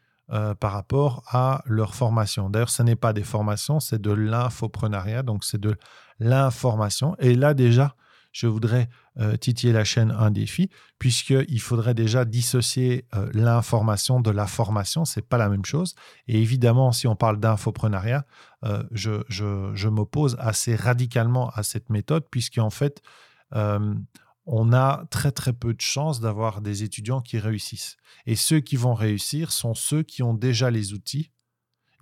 par 0.58 0.72
rapport 0.72 1.22
à 1.28 1.62
leur 1.66 1.94
formation. 1.94 2.50
D'ailleurs, 2.50 2.68
ce 2.70 2.82
n'est 2.82 2.96
pas 2.96 3.12
des 3.12 3.22
formations, 3.22 3.78
c'est 3.78 4.02
de 4.02 4.10
l'infoprenariat, 4.10 5.22
donc 5.22 5.44
c'est 5.44 5.60
de 5.60 5.76
l'information. 6.18 7.14
Et 7.20 7.36
là 7.36 7.54
déjà, 7.54 7.94
je 8.36 8.46
voudrais 8.46 8.90
euh, 9.18 9.38
titiller 9.38 9.72
la 9.72 9.84
chaîne 9.84 10.10
un 10.10 10.30
défi, 10.30 10.68
puisqu'il 10.98 11.60
faudrait 11.60 11.94
déjà 11.94 12.26
dissocier 12.26 13.06
euh, 13.14 13.30
l'information 13.32 14.20
de 14.20 14.30
la 14.30 14.46
formation. 14.46 15.06
Ce 15.06 15.18
n'est 15.18 15.26
pas 15.26 15.38
la 15.38 15.48
même 15.48 15.64
chose. 15.64 15.94
Et 16.28 16.42
évidemment, 16.42 16.92
si 16.92 17.06
on 17.06 17.16
parle 17.16 17.40
d'infoprenariat, 17.40 18.26
euh, 18.64 18.82
je, 18.90 19.22
je 19.30 19.88
m'oppose 19.88 20.36
assez 20.38 20.76
radicalement 20.76 21.48
à 21.54 21.62
cette 21.62 21.88
méthode, 21.88 22.26
puisqu'en 22.30 22.68
fait, 22.68 23.00
on 24.44 24.72
a 24.72 25.06
très 25.10 25.32
très 25.32 25.54
peu 25.54 25.72
de 25.72 25.80
chances 25.80 26.20
d'avoir 26.20 26.60
des 26.60 26.82
étudiants 26.82 27.22
qui 27.22 27.38
réussissent. 27.38 27.96
Et 28.26 28.36
ceux 28.36 28.60
qui 28.60 28.76
vont 28.76 28.92
réussir 28.94 29.50
sont 29.50 29.74
ceux 29.74 30.02
qui 30.02 30.22
ont 30.22 30.34
déjà 30.34 30.70
les 30.70 30.92
outils 30.92 31.32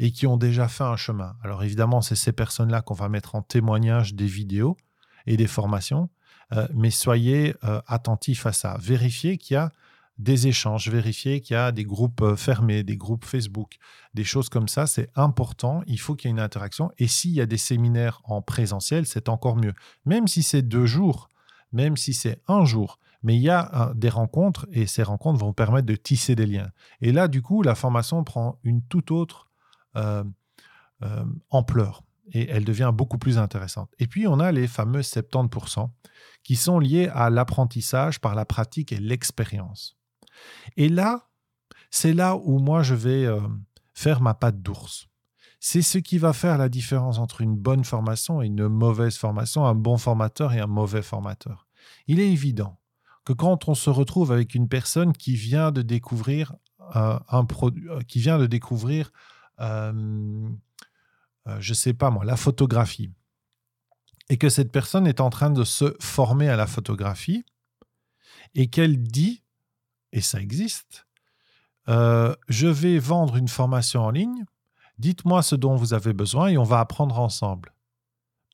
et 0.00 0.10
qui 0.10 0.26
ont 0.26 0.36
déjà 0.36 0.66
fait 0.66 0.82
un 0.82 0.96
chemin. 0.96 1.36
Alors 1.44 1.62
évidemment, 1.62 2.00
c'est 2.00 2.16
ces 2.16 2.32
personnes-là 2.32 2.82
qu'on 2.82 2.94
va 2.94 3.08
mettre 3.08 3.36
en 3.36 3.42
témoignage 3.42 4.14
des 4.14 4.26
vidéos 4.26 4.76
et 5.26 5.36
des 5.36 5.46
formations, 5.46 6.10
euh, 6.54 6.66
mais 6.74 6.90
soyez 6.90 7.54
euh, 7.64 7.80
attentifs 7.86 8.46
à 8.46 8.52
ça. 8.52 8.76
Vérifiez 8.80 9.38
qu'il 9.38 9.54
y 9.54 9.56
a 9.58 9.70
des 10.18 10.46
échanges, 10.46 10.88
vérifiez 10.88 11.40
qu'il 11.40 11.54
y 11.54 11.58
a 11.58 11.72
des 11.72 11.84
groupes 11.84 12.22
euh, 12.22 12.36
fermés, 12.36 12.84
des 12.84 12.96
groupes 12.96 13.24
Facebook, 13.24 13.76
des 14.14 14.24
choses 14.24 14.48
comme 14.48 14.68
ça, 14.68 14.86
c'est 14.86 15.10
important, 15.16 15.82
il 15.86 15.98
faut 15.98 16.14
qu'il 16.14 16.28
y 16.28 16.30
ait 16.30 16.36
une 16.36 16.40
interaction. 16.40 16.92
Et 16.98 17.08
s'il 17.08 17.32
y 17.32 17.40
a 17.40 17.46
des 17.46 17.58
séminaires 17.58 18.20
en 18.24 18.40
présentiel, 18.40 19.06
c'est 19.06 19.28
encore 19.28 19.56
mieux. 19.56 19.74
Même 20.04 20.28
si 20.28 20.42
c'est 20.42 20.62
deux 20.62 20.86
jours, 20.86 21.28
même 21.72 21.96
si 21.96 22.14
c'est 22.14 22.40
un 22.46 22.64
jour, 22.64 23.00
mais 23.24 23.34
il 23.34 23.42
y 23.42 23.50
a 23.50 23.92
des 23.96 24.10
rencontres 24.10 24.66
et 24.70 24.86
ces 24.86 25.02
rencontres 25.02 25.40
vont 25.40 25.54
permettre 25.54 25.86
de 25.86 25.96
tisser 25.96 26.36
des 26.36 26.46
liens. 26.46 26.70
Et 27.00 27.10
là, 27.10 27.26
du 27.26 27.40
coup, 27.40 27.62
la 27.62 27.74
formation 27.74 28.22
prend 28.22 28.58
une 28.62 28.82
toute 28.82 29.10
autre 29.10 29.48
euh, 29.96 30.22
euh, 31.02 31.24
ampleur 31.50 32.03
et 32.32 32.48
elle 32.48 32.64
devient 32.64 32.92
beaucoup 32.94 33.18
plus 33.18 33.38
intéressante. 33.38 33.90
Et 33.98 34.06
puis, 34.06 34.26
on 34.26 34.40
a 34.40 34.52
les 34.52 34.66
fameux 34.66 35.00
70% 35.00 35.90
qui 36.42 36.56
sont 36.56 36.78
liés 36.78 37.08
à 37.12 37.30
l'apprentissage 37.30 38.20
par 38.20 38.34
la 38.34 38.44
pratique 38.44 38.92
et 38.92 38.98
l'expérience. 38.98 39.96
Et 40.76 40.88
là, 40.88 41.28
c'est 41.90 42.12
là 42.12 42.36
où 42.36 42.58
moi, 42.58 42.82
je 42.82 42.94
vais 42.94 43.24
euh, 43.24 43.40
faire 43.92 44.20
ma 44.20 44.34
patte 44.34 44.60
d'ours. 44.60 45.06
C'est 45.60 45.82
ce 45.82 45.98
qui 45.98 46.18
va 46.18 46.32
faire 46.32 46.58
la 46.58 46.68
différence 46.68 47.18
entre 47.18 47.40
une 47.40 47.56
bonne 47.56 47.84
formation 47.84 48.42
et 48.42 48.46
une 48.46 48.68
mauvaise 48.68 49.16
formation, 49.16 49.64
un 49.64 49.74
bon 49.74 49.96
formateur 49.96 50.52
et 50.52 50.60
un 50.60 50.66
mauvais 50.66 51.02
formateur. 51.02 51.66
Il 52.06 52.20
est 52.20 52.30
évident 52.30 52.78
que 53.24 53.32
quand 53.32 53.68
on 53.68 53.74
se 53.74 53.88
retrouve 53.88 54.32
avec 54.32 54.54
une 54.54 54.68
personne 54.68 55.14
qui 55.14 55.36
vient 55.36 55.72
de 55.72 55.80
découvrir 55.80 56.54
un 56.92 57.44
produit, 57.46 57.88
qui 58.06 58.18
vient 58.18 58.38
de 58.38 58.46
découvrir 58.46 59.10
euh, 59.60 60.48
euh, 61.48 61.56
je 61.60 61.74
sais 61.74 61.94
pas 61.94 62.10
moi, 62.10 62.24
la 62.24 62.36
photographie, 62.36 63.10
et 64.28 64.36
que 64.36 64.48
cette 64.48 64.72
personne 64.72 65.06
est 65.06 65.20
en 65.20 65.30
train 65.30 65.50
de 65.50 65.64
se 65.64 65.94
former 66.00 66.48
à 66.48 66.56
la 66.56 66.66
photographie, 66.66 67.44
et 68.54 68.68
qu'elle 68.68 69.02
dit, 69.02 69.42
et 70.12 70.20
ça 70.20 70.40
existe, 70.40 71.06
euh, 71.88 72.34
je 72.48 72.66
vais 72.66 72.98
vendre 72.98 73.36
une 73.36 73.48
formation 73.48 74.02
en 74.02 74.10
ligne, 74.10 74.44
dites-moi 74.98 75.42
ce 75.42 75.54
dont 75.54 75.76
vous 75.76 75.92
avez 75.92 76.12
besoin 76.12 76.48
et 76.48 76.58
on 76.58 76.64
va 76.64 76.80
apprendre 76.80 77.18
ensemble. 77.18 77.74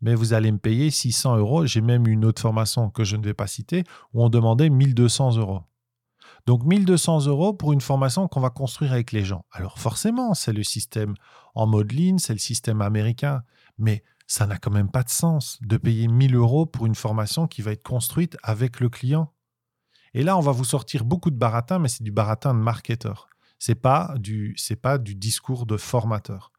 Mais 0.02 0.14
vous 0.14 0.32
allez 0.32 0.50
me 0.50 0.59
payer 0.59 0.90
600 0.90 1.37
euros. 1.37 1.66
J'ai 1.66 1.82
même 1.82 2.06
une 2.06 2.25
autre 2.25 2.40
formation 2.40 2.88
que 2.88 3.04
je 3.04 3.16
ne 3.16 3.23
vais 3.23 3.35
pas 3.35 3.47
citer 3.47 3.85
où 4.14 4.25
on 4.25 4.30
demandait 4.30 4.70
1200 4.70 5.37
euros. 5.37 5.62
Donc 6.47 6.64
1200 6.64 7.26
euros 7.26 7.52
pour 7.52 7.73
une 7.73 7.80
formation 7.80 8.28
qu'on 8.28 8.40
va 8.40 8.50
construire 8.50 8.92
avec 8.92 9.12
les 9.12 9.25
gens. 9.25 9.44
Alors 9.52 9.78
forcément, 9.78 10.35
c'est 10.35 10.52
le 10.52 10.62
système 10.62 11.14
en 11.54 11.66
mode 11.66 11.92
ligne, 11.92 12.18
c'est 12.18 12.32
le 12.32 12.38
système 12.38 12.80
américain, 12.80 13.42
mais 13.78 14.04
ça 14.26 14.47
n'a 14.47 14.59
quand 14.59 14.70
même 14.70 14.90
pas 14.90 15.02
de 15.02 15.11
sens 15.11 15.59
de 15.61 15.76
payer 15.76 16.06
1000 16.06 16.37
euros 16.37 16.66
pour 16.66 16.87
une 16.87 16.94
formation 16.94 17.47
qui 17.47 17.62
va 17.62 17.73
être 17.73 17.82
construite 17.82 18.37
avec 18.42 18.80
le 18.80 18.88
client. 18.88 19.32
Et 20.14 20.23
là, 20.23 20.37
on 20.37 20.40
va 20.40 20.52
vous 20.52 20.64
sortir 20.64 21.04
beaucoup 21.04 21.30
de 21.30 21.37
baratin, 21.37 21.78
mais 21.78 21.88
c'est 21.88 22.04
du 22.04 22.12
baratin 22.12 22.54
de 22.54 22.61
marketeur. 22.61 23.28
C'est 23.59 23.75
pas 23.75 24.14
du, 24.18 24.56
pas 24.80 24.99
du 24.99 25.14
discours 25.14 25.66
de 25.66 25.76
formateur. 25.76 26.52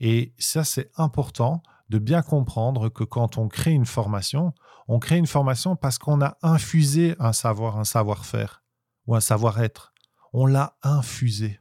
Et 0.00 0.34
ça, 0.38 0.64
c'est 0.64 0.90
important 0.96 1.62
de 1.88 1.98
bien 1.98 2.22
comprendre 2.22 2.88
que 2.88 3.04
quand 3.04 3.38
on 3.38 3.48
crée 3.48 3.72
une 3.72 3.86
formation, 3.86 4.52
on 4.88 4.98
crée 4.98 5.18
une 5.18 5.26
formation 5.26 5.76
parce 5.76 5.98
qu'on 5.98 6.20
a 6.20 6.36
infusé 6.42 7.14
un 7.18 7.32
savoir, 7.32 7.78
un 7.78 7.84
savoir-faire 7.84 8.62
ou 9.06 9.14
un 9.14 9.20
savoir-être. 9.20 9.92
On 10.32 10.46
l'a 10.46 10.76
infusé. 10.82 11.58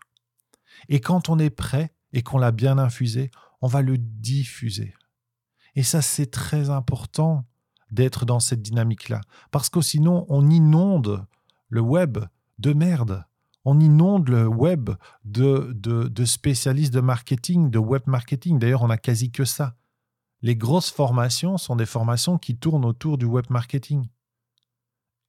Et 0.89 0.99
quand 0.99 1.29
on 1.29 1.39
est 1.39 1.49
prêt 1.49 1.93
et 2.13 2.21
qu'on 2.21 2.37
l'a 2.37 2.51
bien 2.51 2.77
infusé, 2.77 3.31
on 3.61 3.67
va 3.67 3.81
le 3.81 3.97
diffuser. 3.97 4.93
Et 5.75 5.83
ça, 5.83 6.01
c'est 6.01 6.31
très 6.31 6.69
important 6.69 7.45
d'être 7.91 8.25
dans 8.25 8.39
cette 8.39 8.61
dynamique-là. 8.61 9.21
Parce 9.51 9.69
que 9.69 9.81
sinon, 9.81 10.25
on 10.29 10.49
inonde 10.49 11.25
le 11.69 11.81
web 11.81 12.19
de 12.59 12.73
merde. 12.73 13.25
On 13.63 13.79
inonde 13.79 14.29
le 14.29 14.47
web 14.47 14.91
de, 15.23 15.71
de, 15.75 16.07
de 16.07 16.25
spécialistes 16.25 16.93
de 16.93 17.01
marketing, 17.01 17.69
de 17.69 17.79
web 17.79 18.03
marketing. 18.05 18.59
D'ailleurs, 18.59 18.83
on 18.83 18.87
n'a 18.87 18.97
quasi 18.97 19.31
que 19.31 19.45
ça. 19.45 19.75
Les 20.41 20.55
grosses 20.55 20.91
formations 20.91 21.57
sont 21.57 21.75
des 21.75 21.85
formations 21.85 22.37
qui 22.37 22.57
tournent 22.57 22.85
autour 22.85 23.17
du 23.17 23.25
web 23.25 23.45
marketing. 23.49 24.07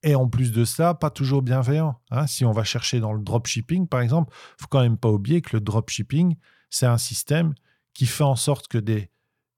Et 0.07 0.15
en 0.15 0.29
plus 0.29 0.53
de 0.53 0.63
ça, 0.63 0.93
pas 0.93 1.09
toujours 1.09 1.41
bienveillant. 1.41 1.99
Hein. 2.11 2.27
Si 2.27 2.45
on 2.45 2.53
va 2.53 2.63
chercher 2.63 3.01
dans 3.01 3.11
le 3.11 3.21
dropshipping, 3.21 3.89
par 3.89 3.99
exemple, 3.99 4.33
faut 4.57 4.67
quand 4.69 4.79
même 4.79 4.97
pas 4.97 5.09
oublier 5.09 5.41
que 5.41 5.57
le 5.57 5.59
dropshipping, 5.59 6.37
c'est 6.69 6.85
un 6.85 6.97
système 6.97 7.53
qui 7.93 8.05
fait 8.05 8.23
en 8.23 8.37
sorte 8.37 8.69
que 8.69 8.77
des 8.77 9.11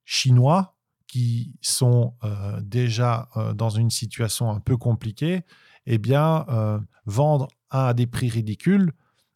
Chinois 0.05 0.75
qui 1.05 1.53
sont 1.61 2.15
euh, 2.23 2.59
déjà 2.63 3.29
euh, 3.37 3.53
dans 3.53 3.69
une 3.69 3.91
situation 3.91 4.49
un 4.49 4.59
peu 4.59 4.75
compliquée, 4.75 5.43
eh 5.85 5.99
bien, 5.99 6.47
euh, 6.49 6.79
vendent 7.05 7.47
à 7.69 7.93
des 7.93 8.07
prix 8.07 8.29
ridicules 8.29 8.91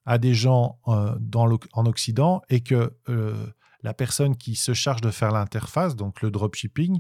à 0.06 0.18
des 0.18 0.34
gens 0.34 0.80
dans 1.20 1.58
en 1.72 1.86
Occident 1.86 2.42
et 2.50 2.60
que 2.60 2.92
la 3.84 3.94
personne 3.94 4.36
qui 4.36 4.56
se 4.56 4.74
charge 4.74 5.00
de 5.00 5.12
faire 5.12 5.32
l'interface, 5.32 5.96
donc 5.96 6.22
le 6.22 6.30
dropshipping, 6.30 7.00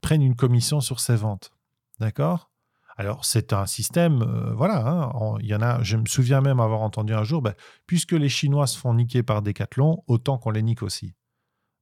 prenne 0.00 0.22
une 0.22 0.34
commission 0.34 0.80
sur 0.80 0.98
ses 0.98 1.16
ventes. 1.16 1.52
D'accord? 2.00 2.48
Alors, 2.96 3.26
c'est 3.26 3.52
un 3.52 3.66
système, 3.66 4.22
euh, 4.22 4.54
voilà, 4.54 4.86
hein, 4.86 5.36
il 5.40 5.46
y 5.46 5.54
en 5.54 5.60
a, 5.60 5.82
je 5.82 5.98
me 5.98 6.06
souviens 6.06 6.40
même 6.40 6.60
avoir 6.60 6.80
entendu 6.80 7.12
un 7.12 7.24
jour, 7.24 7.42
bah, 7.42 7.54
puisque 7.86 8.12
les 8.12 8.30
Chinois 8.30 8.66
se 8.66 8.78
font 8.78 8.94
niquer 8.94 9.22
par 9.22 9.42
Decathlon, 9.42 10.02
autant 10.06 10.38
qu'on 10.38 10.50
les 10.50 10.62
nique 10.62 10.82
aussi. 10.82 11.14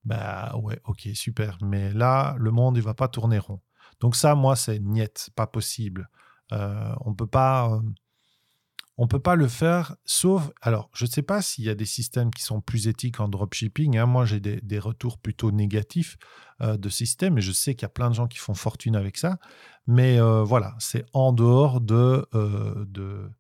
Bah 0.04 0.54
ouais, 0.56 0.80
ok, 0.85 1.09
super. 1.14 1.56
Mais 1.62 1.92
là, 1.92 2.35
le 2.38 2.50
monde, 2.50 2.76
il 2.76 2.83
va 2.83 2.94
pas 2.94 3.09
tourner 3.09 3.38
rond. 3.38 3.61
Donc 4.00 4.16
ça, 4.16 4.35
moi, 4.35 4.56
c'est 4.56 4.80
niet, 4.80 5.30
pas 5.37 5.47
possible. 5.47 6.09
Euh, 6.52 6.94
on 7.00 7.14
peut 7.14 7.26
pas... 7.26 7.71
Euh, 7.71 7.80
on 8.96 9.04
ne 9.04 9.08
peut 9.08 9.20
pas 9.20 9.34
le 9.34 9.48
faire, 9.48 9.96
sauf. 10.04 10.50
Alors, 10.62 10.88
je 10.94 11.04
ne 11.04 11.10
sais 11.10 11.22
pas 11.22 11.42
s'il 11.42 11.64
y 11.64 11.70
a 11.70 11.74
des 11.74 11.84
systèmes 11.84 12.30
qui 12.30 12.42
sont 12.42 12.60
plus 12.60 12.86
éthiques 12.86 13.20
en 13.20 13.28
dropshipping. 13.28 13.96
Hein. 13.98 14.06
Moi, 14.06 14.24
j'ai 14.24 14.40
des, 14.40 14.78
retours 14.78 15.18
plutôt 15.18 15.50
négatifs 15.50 16.16
euh, 16.60 16.76
de 16.76 16.88
systèmes 16.88 17.38
et 17.38 17.40
je 17.40 17.52
sais 17.52 17.74
qu'il 17.74 17.82
y 17.82 17.86
a 17.86 17.90
plein 17.90 18.10
de 18.10 18.14
gens 18.14 18.28
qui 18.28 18.38
font 18.38 18.54
fortune 18.54 18.94
avec 18.94 19.16
ça. 19.16 19.38
Mais 19.86 20.20
euh, 20.20 20.44
voilà, 20.44 20.74
c'est 20.78 21.04
en 21.12 21.32
dehors 21.32 21.80
de, 21.80 22.26
euh, 22.34 22.84
de, 22.86 23.30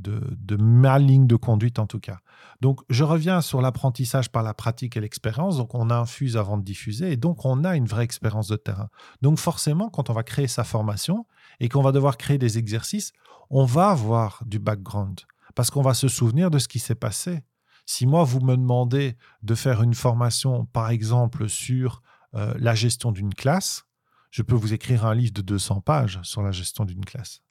de, 0.00 0.56
ma 0.56 0.98
ligne 0.98 1.26
de 1.26 1.36
conduite 1.36 1.78
en 1.78 1.86
tout 1.86 2.00
cas. 2.00 2.18
Donc, 2.60 2.80
je 2.90 3.04
reviens 3.04 3.40
sur 3.40 3.60
l'apprentissage 3.60 4.30
par 4.30 4.42
la 4.42 4.54
pratique 4.54 4.96
et 4.96 5.00
l'expérience. 5.00 5.56
Donc, 5.56 5.74
on 5.74 5.90
infuse 5.90 6.36
avant 6.36 6.58
de 6.58 6.62
diffuser 6.62 7.12
et 7.12 7.16
donc 7.16 7.44
on 7.44 7.64
a 7.64 7.76
une 7.76 7.86
vraie 7.86 8.04
expérience 8.04 8.48
de 8.48 8.56
terrain. 8.56 8.88
Donc, 9.22 9.38
forcément, 9.38 9.88
quand 9.88 10.10
on 10.10 10.12
va 10.12 10.22
créer 10.22 10.48
sa 10.48 10.64
formation 10.64 11.26
et 11.60 11.68
qu'on 11.68 11.82
va 11.82 11.92
devoir 11.92 12.16
créer 12.16 12.38
des 12.38 12.58
exercices, 12.58 13.12
on 13.50 13.64
va 13.64 13.90
avoir 13.90 14.42
du 14.46 14.58
background 14.58 15.20
parce 15.54 15.70
qu'on 15.70 15.82
va 15.82 15.94
se 15.94 16.08
souvenir 16.08 16.50
de 16.50 16.58
ce 16.58 16.68
qui 16.68 16.78
s'est 16.78 16.94
passé. 16.94 17.42
Si 17.86 18.06
moi, 18.06 18.24
vous 18.24 18.40
me 18.40 18.56
demandez 18.56 19.16
de 19.42 19.54
faire 19.54 19.82
une 19.82 19.94
formation, 19.94 20.66
par 20.66 20.90
exemple, 20.90 21.48
sur 21.48 22.02
euh, 22.34 22.54
la 22.58 22.74
gestion 22.74 23.10
d'une 23.10 23.34
classe, 23.34 23.84
je 24.30 24.42
peux 24.42 24.54
vous 24.54 24.72
écrire 24.72 25.04
un 25.04 25.14
livre 25.14 25.32
de 25.32 25.42
200 25.42 25.80
pages 25.80 26.20
sur 26.22 26.42
la 26.42 26.52
gestion 26.52 26.84
d'une 26.84 27.04
classe. 27.04 27.42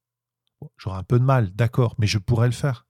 J'aurai 0.77 0.97
un 0.97 1.03
peu 1.03 1.19
de 1.19 1.23
mal, 1.23 1.51
d'accord, 1.51 1.95
mais 1.97 2.07
je 2.07 2.17
pourrais 2.17 2.47
le 2.47 2.53
faire. 2.53 2.85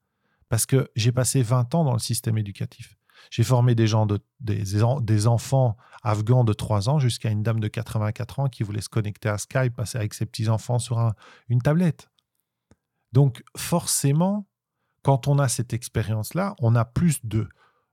Parce 0.48 0.66
que 0.66 0.90
j'ai 0.96 1.12
passé 1.12 1.42
20 1.42 1.74
ans 1.74 1.84
dans 1.84 1.92
le 1.92 1.98
système 1.98 2.38
éducatif. 2.38 2.96
J'ai 3.30 3.44
formé 3.44 3.74
des 3.74 3.86
gens, 3.86 4.06
de, 4.06 4.18
des, 4.40 4.62
des, 5.02 5.26
enfants 5.26 5.76
afghans 6.02 6.44
de 6.44 6.52
3 6.52 6.88
ans 6.88 6.98
jusqu'à 6.98 7.30
une 7.30 7.42
dame 7.42 7.60
de 7.60 7.68
84 7.68 8.40
ans 8.40 8.48
qui 8.48 8.62
voulait 8.62 8.80
se 8.80 8.88
connecter 8.88 9.28
à 9.28 9.38
Skype, 9.38 9.76
passer 9.76 9.98
avec 9.98 10.14
ses 10.14 10.26
petits-enfants 10.26 10.78
sur 10.78 11.12
une 11.48 11.60
tablette. 11.60 12.08
Donc 13.12 13.44
forcément, 13.56 14.48
quand 15.02 15.28
on 15.28 15.38
a 15.38 15.48
cette 15.48 15.72
expérience-là, 15.72 16.54
on 16.60 16.74
a 16.74 16.84
plus 16.84 17.24
de, 17.24 17.48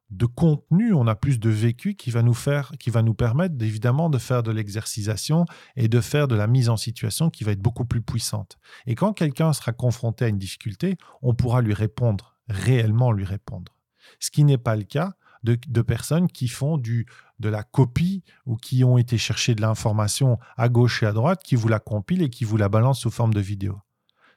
de 0.09 0.25
contenu, 0.25 0.93
on 0.93 1.07
a 1.07 1.15
plus 1.15 1.39
de 1.39 1.49
vécu 1.49 1.95
qui 1.95 2.11
va 2.11 2.21
nous 2.21 2.33
faire, 2.33 2.71
qui 2.79 2.89
va 2.89 3.01
nous 3.01 3.13
permettre 3.13 3.55
évidemment 3.59 4.09
de 4.09 4.17
faire 4.17 4.41
de 4.41 4.51
l'exercisation 4.51 5.45
et 5.75 5.89
de 5.89 5.99
faire 5.99 6.27
de 6.27 6.35
la 6.35 6.47
mise 6.47 6.69
en 6.69 6.77
situation 6.77 7.29
qui 7.29 7.43
va 7.43 7.51
être 7.51 7.61
beaucoup 7.61 7.85
plus 7.85 8.01
puissante. 8.01 8.57
Et 8.85 8.95
quand 8.95 9.13
quelqu'un 9.13 9.51
sera 9.51 9.73
confronté 9.73 10.25
à 10.25 10.27
une 10.29 10.37
difficulté, 10.37 10.97
on 11.21 11.33
pourra 11.33 11.61
lui 11.61 11.73
répondre, 11.73 12.37
réellement 12.47 13.11
lui 13.11 13.25
répondre. 13.25 13.75
Ce 14.19 14.31
qui 14.31 14.45
n'est 14.45 14.57
pas 14.57 14.77
le 14.77 14.83
cas 14.83 15.13
de, 15.43 15.81
personnes 15.81 16.27
qui 16.27 16.47
font 16.47 16.77
du, 16.77 17.05
de 17.39 17.49
la 17.49 17.63
copie 17.63 18.23
ou 18.45 18.55
qui 18.55 18.83
ont 18.83 18.97
été 18.97 19.17
chercher 19.17 19.55
de 19.55 19.61
l'information 19.61 20.39
à 20.57 20.69
gauche 20.69 21.03
et 21.03 21.05
à 21.05 21.13
droite, 21.13 21.41
qui 21.43 21.55
vous 21.55 21.67
la 21.67 21.79
compilent 21.79 22.21
et 22.21 22.29
qui 22.29 22.43
vous 22.43 22.57
la 22.57 22.69
balancent 22.69 23.01
sous 23.01 23.11
forme 23.11 23.33
de 23.33 23.39
vidéo. 23.39 23.79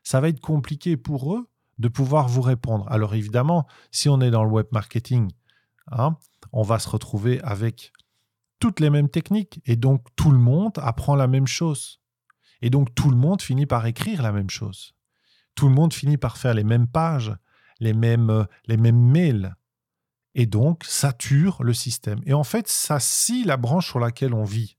Ça 0.02 0.20
va 0.20 0.28
être 0.28 0.40
compliqué 0.40 0.96
pour 0.96 1.34
eux 1.34 1.48
de 1.78 1.88
pouvoir 1.88 2.28
vous 2.28 2.42
répondre. 2.42 2.86
Alors 2.90 3.14
évidemment, 3.14 3.66
si 3.90 4.08
on 4.08 4.20
est 4.20 4.30
dans 4.30 4.44
le 4.44 4.50
web 4.50 4.66
marketing, 4.72 5.30
hein, 5.90 6.16
on 6.52 6.62
va 6.62 6.78
se 6.78 6.88
retrouver 6.88 7.40
avec 7.42 7.92
toutes 8.59 8.80
les 8.80 8.90
mêmes 8.90 9.09
techniques 9.09 9.61
et 9.64 9.76
donc 9.76 10.04
tout 10.16 10.30
le 10.30 10.38
monde 10.38 10.75
apprend 10.76 11.16
la 11.16 11.26
même 11.26 11.47
chose. 11.47 12.00
Et 12.62 12.70
donc 12.70 12.94
tout 12.94 13.11
le 13.11 13.16
monde 13.16 13.40
finit 13.42 13.66
par 13.66 13.87
écrire 13.87 14.23
la 14.23 14.32
même 14.32 14.50
chose. 14.50 14.94
Tout 15.54 15.68
le 15.68 15.75
monde 15.75 15.92
finit 15.92 16.18
par 16.18 16.37
faire 16.37 16.54
les 16.54 16.64
mêmes 16.64 16.87
pages, 16.87 17.35
les 17.80 17.94
mêmes, 17.94 18.30
euh, 18.30 18.44
les 18.66 18.76
mêmes 18.76 19.00
mails. 19.00 19.56
Et 20.35 20.47
donc 20.47 20.85
sature 20.85 21.62
le 21.64 21.75
système. 21.75 22.20
Et 22.25 22.35
en 22.35 22.44
fait, 22.44 22.68
ça 22.68 23.00
scie 23.00 23.44
la 23.44 23.56
branche 23.56 23.88
sur 23.88 23.99
laquelle 23.99 24.35
on 24.35 24.44
vit. 24.44 24.76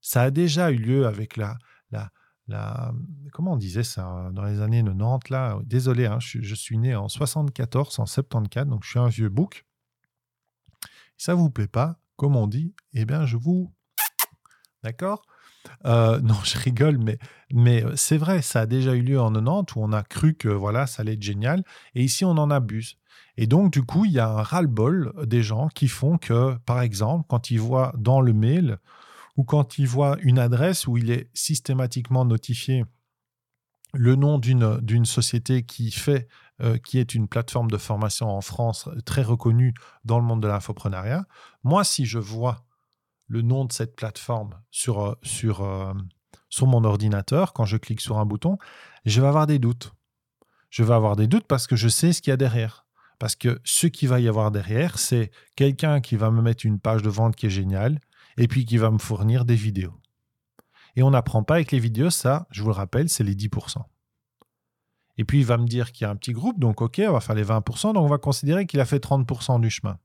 Ça 0.00 0.22
a 0.22 0.30
déjà 0.30 0.70
eu 0.70 0.76
lieu 0.76 1.06
avec 1.06 1.36
la, 1.36 1.56
la, 1.90 2.10
la 2.48 2.92
comment 3.32 3.52
on 3.52 3.56
disait 3.56 3.84
ça 3.84 4.30
dans 4.32 4.42
les 4.42 4.60
années 4.60 4.82
90 4.82 5.30
là. 5.30 5.58
Désolé, 5.64 6.06
hein, 6.06 6.18
je, 6.20 6.54
suis 6.54 6.76
né 6.76 6.94
en 6.96 7.08
74, 7.08 8.00
en 8.00 8.06
74, 8.06 8.68
donc 8.68 8.82
je 8.84 8.90
suis 8.90 8.98
un 8.98 9.08
vieux 9.08 9.28
bouc. 9.28 9.64
Ça 11.24 11.34
vous 11.34 11.48
plaît 11.48 11.68
pas, 11.68 11.98
comme 12.16 12.36
on 12.36 12.46
dit, 12.46 12.74
eh 12.92 13.06
bien 13.06 13.24
je 13.24 13.38
vous, 13.38 13.72
d'accord? 14.84 15.22
Euh, 15.86 16.20
non, 16.20 16.34
je 16.44 16.58
rigole, 16.58 16.98
mais, 16.98 17.18
mais 17.50 17.82
euh, 17.82 17.96
c'est 17.96 18.18
vrai, 18.18 18.42
ça 18.42 18.60
a 18.60 18.66
déjà 18.66 18.94
eu 18.94 19.00
lieu 19.00 19.18
en 19.18 19.32
90 19.32 19.74
où 19.74 19.82
on 19.82 19.92
a 19.94 20.02
cru 20.02 20.34
que 20.34 20.50
voilà, 20.50 20.86
ça 20.86 21.00
allait 21.00 21.14
être 21.14 21.22
génial. 21.22 21.64
Et 21.94 22.04
ici, 22.04 22.26
on 22.26 22.32
en 22.32 22.50
abuse. 22.50 22.98
Et 23.38 23.46
donc, 23.46 23.72
du 23.72 23.82
coup, 23.84 24.04
il 24.04 24.12
y 24.12 24.18
a 24.18 24.28
un 24.28 24.42
ras-le-bol 24.42 25.14
des 25.24 25.42
gens 25.42 25.68
qui 25.68 25.88
font 25.88 26.18
que, 26.18 26.58
par 26.66 26.82
exemple, 26.82 27.24
quand 27.26 27.50
ils 27.50 27.58
voient 27.58 27.94
dans 27.96 28.20
le 28.20 28.34
mail 28.34 28.76
ou 29.38 29.44
quand 29.44 29.78
ils 29.78 29.88
voient 29.88 30.18
une 30.20 30.38
adresse 30.38 30.86
où 30.86 30.98
il 30.98 31.10
est 31.10 31.30
systématiquement 31.32 32.26
notifié 32.26 32.84
le 33.94 34.14
nom 34.16 34.38
d'une 34.38 35.06
société 35.06 35.62
qui 35.62 35.90
fait, 35.90 36.28
euh, 36.62 36.78
qui 36.78 36.98
est 36.98 37.14
une 37.14 37.26
plateforme 37.26 37.68
de 37.68 37.76
formation 37.76 38.28
en 38.28 38.40
France 38.40 38.88
très 39.04 39.22
reconnue 39.22 39.74
dans 40.04 40.18
le 40.18 40.24
monde 40.24 40.40
de 40.40 40.46
l'infoprenariat, 40.46 41.26
moi, 41.64 41.82
si 41.82 42.06
je 42.06 42.18
vois 42.20 42.64
le 43.26 43.42
nom 43.42 43.64
de 43.64 43.72
cette 43.72 43.96
plateforme 43.96 44.60
sur, 44.70 45.04
euh, 45.04 45.14
sur, 45.22 45.62
euh, 45.62 45.92
sur 46.50 46.68
mon 46.68 46.84
ordinateur, 46.84 47.54
quand 47.54 47.64
je 47.64 47.76
clique 47.76 48.00
sur 48.00 48.18
un 48.18 48.24
bouton, 48.24 48.56
je 49.04 49.20
vais 49.20 49.26
avoir 49.26 49.48
des 49.48 49.58
doutes. 49.58 49.94
Je 50.70 50.84
vais 50.84 50.94
avoir 50.94 51.16
des 51.16 51.26
doutes 51.26 51.46
parce 51.48 51.66
que 51.66 51.74
je 51.74 51.88
sais 51.88 52.12
ce 52.12 52.22
qu'il 52.22 52.30
y 52.30 52.34
a 52.34 52.36
derrière. 52.36 52.86
Parce 53.18 53.34
que 53.34 53.60
ce 53.64 53.88
qu'il 53.88 54.08
va 54.08 54.20
y 54.20 54.28
avoir 54.28 54.50
derrière, 54.50 54.98
c'est 54.98 55.32
quelqu'un 55.56 56.00
qui 56.00 56.14
va 56.14 56.30
me 56.30 56.42
mettre 56.42 56.66
une 56.66 56.78
page 56.78 57.02
de 57.02 57.10
vente 57.10 57.34
qui 57.34 57.46
est 57.46 57.50
géniale 57.50 58.00
et 58.36 58.48
puis 58.48 58.64
qui 58.64 58.76
va 58.76 58.90
me 58.92 58.98
fournir 58.98 59.44
des 59.44 59.54
vidéos. 59.56 59.94
Et 60.96 61.02
on 61.02 61.10
n'apprend 61.10 61.42
pas 61.42 61.54
avec 61.54 61.72
les 61.72 61.80
vidéos, 61.80 62.10
ça, 62.10 62.46
je 62.50 62.62
vous 62.62 62.68
le 62.68 62.74
rappelle, 62.74 63.08
c'est 63.08 63.24
les 63.24 63.34
10%. 63.34 63.82
Et 65.16 65.24
puis 65.24 65.38
il 65.38 65.46
va 65.46 65.58
me 65.58 65.66
dire 65.66 65.92
qu'il 65.92 66.04
y 66.04 66.08
a 66.08 66.10
un 66.10 66.16
petit 66.16 66.32
groupe, 66.32 66.58
donc 66.58 66.80
ok, 66.82 67.00
on 67.08 67.12
va 67.12 67.20
faire 67.20 67.36
les 67.36 67.44
20%, 67.44 67.94
donc 67.94 68.04
on 68.04 68.08
va 68.08 68.18
considérer 68.18 68.66
qu'il 68.66 68.80
a 68.80 68.84
fait 68.84 69.04
30% 69.04 69.60
du 69.60 69.70
chemin. 69.70 69.98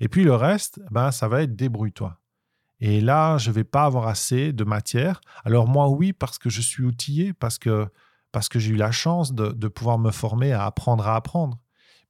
Et 0.00 0.08
puis 0.08 0.24
le 0.24 0.34
reste, 0.34 0.80
ben, 0.90 1.10
ça 1.10 1.28
va 1.28 1.42
être 1.42 1.56
débrouille-toi. 1.56 2.18
Et 2.80 3.00
là, 3.00 3.38
je 3.38 3.48
ne 3.48 3.54
vais 3.54 3.64
pas 3.64 3.84
avoir 3.84 4.06
assez 4.06 4.52
de 4.52 4.64
matière. 4.64 5.20
Alors 5.44 5.66
moi, 5.66 5.88
oui, 5.88 6.12
parce 6.12 6.38
que 6.38 6.50
je 6.50 6.60
suis 6.60 6.84
outillé, 6.84 7.32
parce 7.32 7.58
que, 7.58 7.88
parce 8.32 8.48
que 8.48 8.58
j'ai 8.58 8.72
eu 8.72 8.76
la 8.76 8.92
chance 8.92 9.32
de, 9.32 9.68
pouvoir 9.68 9.98
me 9.98 10.10
former 10.10 10.52
à 10.52 10.66
apprendre 10.66 11.06
à 11.06 11.16
apprendre. 11.16 11.58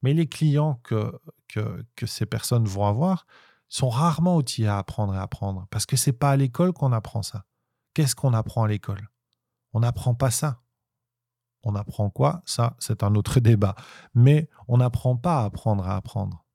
Mais 0.01 0.13
les 0.13 0.27
clients 0.27 0.79
que, 0.83 1.11
que, 1.47 1.85
que 1.95 2.05
ces 2.05 2.25
personnes 2.25 2.65
vont 2.65 2.85
avoir 2.85 3.25
sont 3.69 3.89
rarement 3.89 4.35
outillés 4.35 4.67
à 4.67 4.77
apprendre 4.77 5.13
et 5.15 5.17
apprendre, 5.17 5.67
parce 5.69 5.85
que 5.85 5.97
ce 5.97 6.09
n'est 6.09 6.17
pas 6.17 6.31
à 6.31 6.35
l'école 6.35 6.73
qu'on 6.73 6.91
apprend 6.91 7.21
ça. 7.21 7.45
Qu'est-ce 7.93 8.15
qu'on 8.15 8.33
apprend 8.33 8.63
à 8.63 8.67
l'école? 8.67 9.09
On 9.73 9.79
n'apprend 9.79 10.13
pas 10.13 10.31
ça. 10.31 10.61
On 11.63 11.75
apprend 11.75 12.09
quoi? 12.09 12.41
Ça, 12.45 12.75
c'est 12.79 13.03
un 13.03 13.15
autre 13.15 13.39
débat. 13.41 13.75
Mais 14.13 14.49
on 14.67 14.77
n'apprend 14.77 15.15
pas 15.15 15.41
à 15.41 15.45
apprendre 15.45 15.87
à 15.87 15.95
apprendre. 15.95 16.45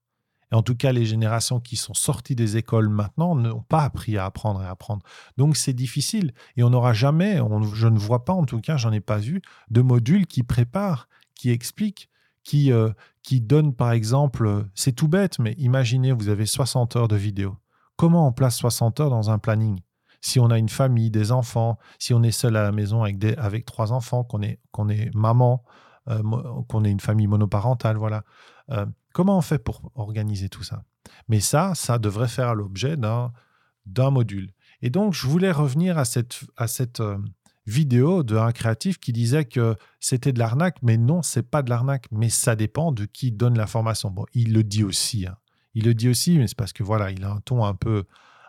Et 0.53 0.55
en 0.55 0.63
tout 0.63 0.77
cas, 0.77 0.93
les 0.93 1.07
générations 1.07 1.61
qui 1.61 1.77
sont 1.77 1.95
sorties 1.95 2.37
des 2.37 2.59
écoles 2.59 2.91
maintenant 2.91 3.35
n'ont 3.35 3.62
pas 3.62 3.85
appris 3.85 4.19
à 4.19 4.27
apprendre 4.27 4.62
et 4.62 4.67
à 4.67 4.71
apprendre. 4.71 5.03
Donc 5.38 5.57
c'est 5.57 5.73
difficile. 5.73 6.35
Et 6.57 6.62
on 6.62 6.71
n'aura 6.71 6.93
jamais, 6.93 7.41
je 7.73 7.88
ne 7.88 7.99
vois 7.99 8.27
pas, 8.27 8.35
en 8.35 8.45
tout 8.45 8.61
cas, 8.61 8.77
j'en 8.77 8.93
ai 8.93 9.01
pas 9.01 9.17
vu, 9.17 9.41
de 9.71 9.81
modules 9.81 10.27
qui 10.27 10.43
préparent, 10.43 11.09
qui 11.35 11.51
expliquent, 11.51 12.11
qui, 12.45 12.71
euh, 12.71 12.91
qui 13.23 13.41
donnent, 13.41 13.75
par 13.75 13.93
exemple, 13.93 14.67
c'est 14.75 14.93
tout 14.93 15.09
bête, 15.09 15.38
mais 15.38 15.55
imaginez, 15.57 16.12
vous 16.12 16.29
avez 16.29 16.45
60 16.45 16.97
heures 16.97 17.09
de 17.09 17.17
vidéo. 17.17 17.57
Comment 17.97 18.27
on 18.27 18.33
place 18.33 18.57
60 18.57 19.01
heures 19.01 19.11
dans 19.11 19.31
un 19.31 19.38
planning? 19.38 19.81
Si 20.23 20.41
on 20.41 20.51
a 20.51 20.57
une 20.57 20.71
famille, 20.71 21.11
des 21.11 21.31
enfants, 21.31 21.79
si 21.99 22.15
on 22.15 22.23
est 22.23 22.31
seul 22.31 22.57
à 22.57 22.63
la 22.63 22.73
maison 22.73 23.03
avec, 23.03 23.19
des, 23.19 23.35
avec 23.35 23.67
trois 23.67 23.93
enfants, 23.93 24.25
qu'on 24.25 24.41
est, 24.41 24.59
qu'on 24.71 24.89
est 24.89 25.15
maman, 25.15 25.63
euh, 26.09 26.23
qu'on 26.69 26.85
est 26.85 26.91
une 26.91 27.01
famille 27.01 27.27
monoparentale, 27.27 27.99
voilà. 27.99 28.25
Euh, 28.71 28.87
Comment 29.13 29.37
on 29.37 29.43
fait 29.43 29.59
pour 29.59 29.93
organiser 29.95 30.49
tout 30.49 30.63
ça? 30.63 30.85
Mais 31.29 31.41
ça, 31.41 31.75
ça 31.75 31.99
devrait 31.99 32.29
faire 32.29 32.55
l'objet 32.55 32.97
d'un 32.97 34.11
module. 34.11 34.53
Et 34.81 34.91
donc, 34.91 35.13
je 35.13 35.27
voulais 35.27 35.53
revenir 35.53 35.99
à 35.99 36.05
cette, 36.05 36.41
à 36.57 36.67
cette 36.67 37.01
euh, 37.01 37.19
vidéo 37.67 38.23
d'un 38.23 38.51
créatif 38.53 38.99
qui 38.99 39.13
disait 39.13 39.45
que 39.45 39.77
c'était 40.01 40.33
de 40.33 40.39
l'arnaque, 40.39 40.79
mais 40.83 40.97
non, 40.97 41.23
c'est 41.23 41.43
pas 41.43 41.63
de 41.63 41.71
l'arnaque, 41.71 42.07
mais 42.11 42.31
ça 42.31 42.57
dépend 42.57 42.91
de 42.91 43.05
qui 43.05 43.33
donne 43.33 43.57
l'information. 43.57 44.11
Bon, 44.11 44.25
il 44.33 44.53
le 44.55 44.65
dit 44.65 44.83
aussi. 44.83 45.27
Hein. 45.27 45.37
Il 45.75 45.85
le 45.85 45.95
dit 45.95 46.09
aussi, 46.09 46.39
mais 46.39 46.47
c'est 46.47 46.57
parce 46.57 46.73
que 46.73 46.83
voilà, 46.83 47.11
il 47.11 47.23
a 47.25 47.33
un 47.33 47.41
ton 47.41 47.65
un 47.65 47.75
peu, 47.75 48.05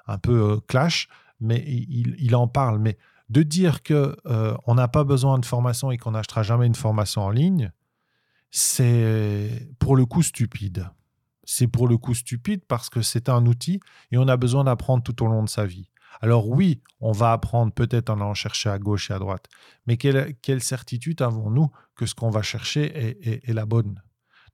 un 0.07 0.17
peu 0.17 0.53
euh, 0.53 0.59
clash, 0.67 1.09
mais 1.43 1.63
il, 1.67 2.35
en 2.35 2.47
parle. 2.47 2.79
Mais 2.79 2.97
de 3.29 3.43
dire 3.43 3.83
que 3.83 4.15
euh, 4.25 4.55
n'a 4.67 4.87
pas 4.87 5.03
besoin 5.03 5.39
de 5.39 5.45
formation 5.45 5.91
et 5.91 5.97
qu'on 5.97 6.11
n'achètera 6.11 6.43
jamais 6.43 6.67
une 6.67 6.75
formation 6.75 7.21
en 7.21 7.29
ligne, 7.29 7.71
c'est 8.51 9.69
pour 9.79 9.95
le 9.95 10.05
coup 10.05 10.23
stupide. 10.23 10.89
C'est 11.43 11.67
pour 11.67 11.87
le 11.87 11.97
coup 11.97 12.13
stupide 12.13 12.61
parce 12.67 12.89
que 12.89 13.01
c'est 13.01 13.27
un 13.27 13.45
outil 13.45 13.79
et 14.11 14.17
on 14.17 14.27
a 14.27 14.37
besoin 14.37 14.63
d'apprendre 14.63 15.03
tout 15.03 15.23
au 15.23 15.27
long 15.27 15.43
de 15.43 15.49
sa 15.49 15.65
vie. 15.65 15.89
Alors 16.21 16.47
oui, 16.47 16.81
on 16.99 17.11
va 17.11 17.31
apprendre 17.31 17.73
peut-être 17.73 18.09
en 18.09 18.15
allant 18.15 18.33
chercher 18.33 18.69
à 18.69 18.79
gauche 18.79 19.09
et 19.11 19.13
à 19.13 19.19
droite, 19.19 19.47
mais 19.87 19.97
quelle, 19.97 20.61
certitude 20.61 21.21
avons-nous 21.21 21.69
que 21.95 22.05
ce 22.05 22.15
qu'on 22.15 22.29
va 22.29 22.41
chercher 22.41 23.39
est, 23.43 23.53
la 23.53 23.65
bonne? 23.65 24.01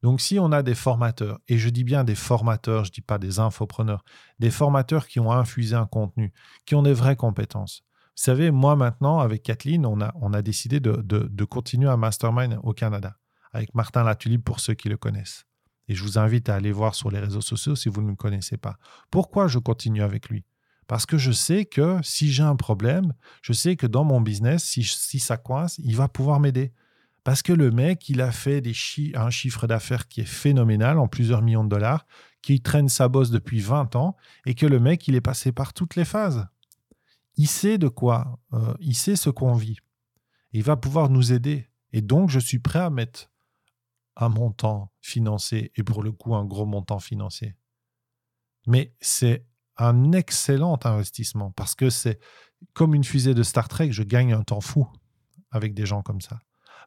Donc 0.01 0.21
si 0.21 0.39
on 0.39 0.51
a 0.51 0.63
des 0.63 0.75
formateurs, 0.75 1.39
et 1.47 1.57
je 1.57 1.69
dis 1.69 1.83
bien 1.83 2.03
des 2.03 2.15
formateurs, 2.15 2.85
je 2.85 2.89
ne 2.89 2.93
dis 2.93 3.01
pas 3.01 3.17
des 3.17 3.39
infopreneurs, 3.39 4.03
des 4.39 4.51
formateurs 4.51 5.07
qui 5.07 5.19
ont 5.19 5.31
infusé 5.31 5.75
un 5.75 5.85
contenu, 5.85 6.33
qui 6.65 6.75
ont 6.75 6.83
des 6.83 6.93
vraies 6.93 7.17
compétences. 7.17 7.83
Vous 8.15 8.23
savez, 8.23 8.51
moi 8.51 8.75
maintenant, 8.75 9.19
avec 9.19 9.43
Kathleen, 9.43 9.85
on 9.85 10.01
a, 10.01 10.41
décidé 10.41 10.79
de, 10.79 11.45
continuer 11.45 11.89
un 11.89 11.97
mastermind 11.97 12.59
au 12.63 12.73
Canada 12.73 13.15
avec 13.51 13.73
Martin 13.73 14.03
Latulipe 14.03 14.43
pour 14.43 14.59
ceux 14.59 14.73
qui 14.73 14.89
le 14.89 14.97
connaissent. 14.97 15.45
Et 15.87 15.95
je 15.95 16.03
vous 16.03 16.19
invite 16.19 16.49
à 16.49 16.55
aller 16.55 16.71
voir 16.71 16.95
sur 16.95 17.09
les 17.09 17.19
réseaux 17.19 17.41
sociaux 17.41 17.75
si 17.75 17.89
vous 17.89 18.01
ne 18.01 18.09
le 18.09 18.15
connaissez 18.15 18.57
pas. 18.57 18.77
Pourquoi 19.09 19.47
je 19.47 19.57
continue 19.57 20.03
avec 20.03 20.29
lui? 20.29 20.45
Parce 20.87 21.05
que 21.05 21.17
je 21.17 21.31
sais 21.31 21.65
que 21.65 21.97
si 22.03 22.31
j'ai 22.31 22.43
un 22.43 22.55
problème, 22.55 23.13
je 23.41 23.53
sais 23.53 23.75
que 23.75 23.87
dans 23.87 24.03
mon 24.03 24.21
business, 24.21 24.63
si, 24.63 24.83
si 24.83 25.19
ça 25.19 25.37
coince, 25.37 25.79
il 25.79 25.95
va 25.95 26.07
pouvoir 26.07 26.39
m'aider. 26.39 26.73
Parce 27.29 27.43
que 27.43 27.53
le 27.53 27.69
mec, 27.69 28.09
il 28.09 28.21
a 28.21 28.31
fait 28.31 28.63
un 29.13 29.29
chiffre 29.29 29.67
d'affaires 29.67 30.07
qui 30.07 30.21
est 30.21 30.25
phénoménal, 30.25 30.97
en 30.97 31.07
plusieurs 31.07 31.43
millions 31.43 31.63
de 31.63 31.69
dollars, 31.69 32.07
qui 32.41 32.59
traîne 32.59 32.89
sa 32.89 33.07
bosse 33.07 33.29
depuis 33.29 33.59
20 33.59 33.95
ans, 33.95 34.17
et 34.47 34.55
que 34.55 34.65
le 34.65 34.79
mec, 34.79 35.07
il 35.07 35.13
est 35.13 35.21
passé 35.21 35.51
par 35.51 35.73
toutes 35.73 35.95
les 35.95 36.05
phases. 36.05 36.47
Il 37.35 37.47
sait 37.47 37.77
de 37.77 37.87
quoi, 37.87 38.39
euh, 38.53 38.73
il 38.79 38.95
sait 38.95 39.15
ce 39.15 39.29
qu'on 39.29 39.53
vit. 39.53 39.77
Il 40.53 40.63
va 40.63 40.75
pouvoir 40.75 41.11
nous 41.11 41.31
aider. 41.31 41.69
Et 41.93 42.01
donc, 42.01 42.31
je 42.31 42.39
suis 42.39 42.57
prêt 42.57 42.79
à 42.79 42.89
mettre 42.89 43.29
un 44.15 44.29
montant 44.29 44.91
financier 44.99 45.71
et 45.75 45.83
pour 45.83 46.01
le 46.01 46.11
coup 46.11 46.33
un 46.33 46.45
gros 46.45 46.65
montant 46.65 46.97
financier. 46.97 47.55
Mais 48.65 48.95
c'est 49.01 49.45
un 49.77 50.13
excellent 50.13 50.79
investissement 50.83 51.51
parce 51.51 51.75
que 51.75 51.91
c'est 51.91 52.19
comme 52.73 52.95
une 52.95 53.03
fusée 53.03 53.35
de 53.35 53.43
Star 53.43 53.67
Trek, 53.67 53.91
je 53.91 54.01
gagne 54.01 54.33
un 54.33 54.41
temps 54.41 54.61
fou 54.61 54.87
avec 55.51 55.75
des 55.75 55.85
gens 55.85 56.01
comme 56.01 56.21
ça. 56.21 56.39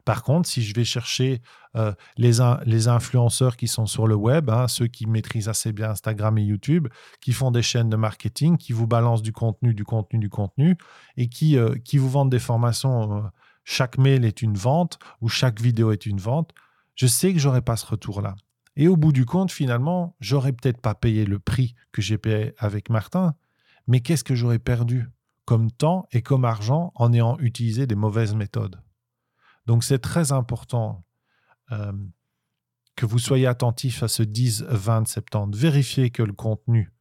Par 0.05 0.23
contre, 0.23 0.47
si 0.47 0.61
je 0.61 0.73
vais 0.73 0.83
chercher 0.83 1.41
euh, 1.75 1.93
les, 2.17 2.87
influenceurs 2.87 3.57
qui 3.57 3.67
sont 3.67 3.85
sur 3.85 4.07
le 4.07 4.15
web, 4.15 4.49
hein, 4.49 4.67
ceux 4.67 4.87
qui 4.87 5.07
maîtrisent 5.07 5.49
assez 5.49 5.71
bien 5.71 5.91
Instagram 5.91 6.37
et 6.37 6.43
YouTube, 6.43 6.87
qui 7.21 7.33
font 7.33 7.51
des 7.51 7.61
chaînes 7.61 7.89
de 7.89 7.95
marketing, 7.95 8.57
qui 8.57 8.73
vous 8.73 8.87
balancent 8.87 9.21
du 9.21 9.31
contenu, 9.31 9.73
du 9.73 9.83
contenu, 9.83 10.19
du 10.19 10.29
contenu, 10.29 10.77
et 11.17 11.29
qui, 11.29 11.57
euh, 11.57 11.75
vous 11.93 12.09
vendent 12.09 12.31
des 12.31 12.39
formations, 12.39 13.17
euh, 13.17 13.21
chaque 13.63 13.97
mail 13.97 14.25
est 14.25 14.41
une 14.41 14.55
vente 14.55 14.99
ou 15.21 15.29
chaque 15.29 15.61
vidéo 15.61 15.91
est 15.91 16.05
une 16.05 16.19
vente, 16.19 16.51
je 16.95 17.07
sais 17.07 17.33
que 17.33 17.39
j'aurai 17.39 17.61
pas 17.61 17.77
ce 17.77 17.85
retour-là. 17.85 18.35
Et 18.75 18.87
au 18.87 18.97
bout 18.97 19.11
du 19.11 19.25
compte, 19.25 19.51
finalement, 19.51 20.15
j'aurais 20.19 20.53
peut-être 20.53 20.81
pas 20.81 20.95
payé 20.95 21.25
le 21.25 21.39
prix 21.39 21.75
que 21.91 22.01
j'ai 22.01 22.17
payé 22.17 22.53
avec 22.57 22.89
Martin, 22.89 23.35
mais 23.87 23.99
qu'est-ce 23.99 24.23
que 24.23 24.35
j'aurais 24.35 24.59
perdu 24.59 25.07
comme 25.45 25.71
temps 25.71 26.07
et 26.11 26.21
comme 26.21 26.45
argent 26.45 26.91
en 26.95 27.13
ayant 27.13 27.37
utilisé 27.39 27.87
des 27.87 27.95
mauvaises 27.95 28.35
méthodes? 28.35 28.81
Donc 29.65 29.83
c'est 29.83 29.99
très 29.99 30.31
important. 30.31 31.05
Euh, 31.71 31.91
que 32.95 33.05
vous 33.05 33.19
soyez 33.19 33.47
attentif 33.47 34.03
à 34.03 34.07
ce 34.07 34.23
10, 34.23 34.65
20, 34.69 35.07
70. 35.07 35.57
Vérifiez 35.59 36.09
que 36.11 36.23
le 36.23 36.33
contenu, 36.33 36.91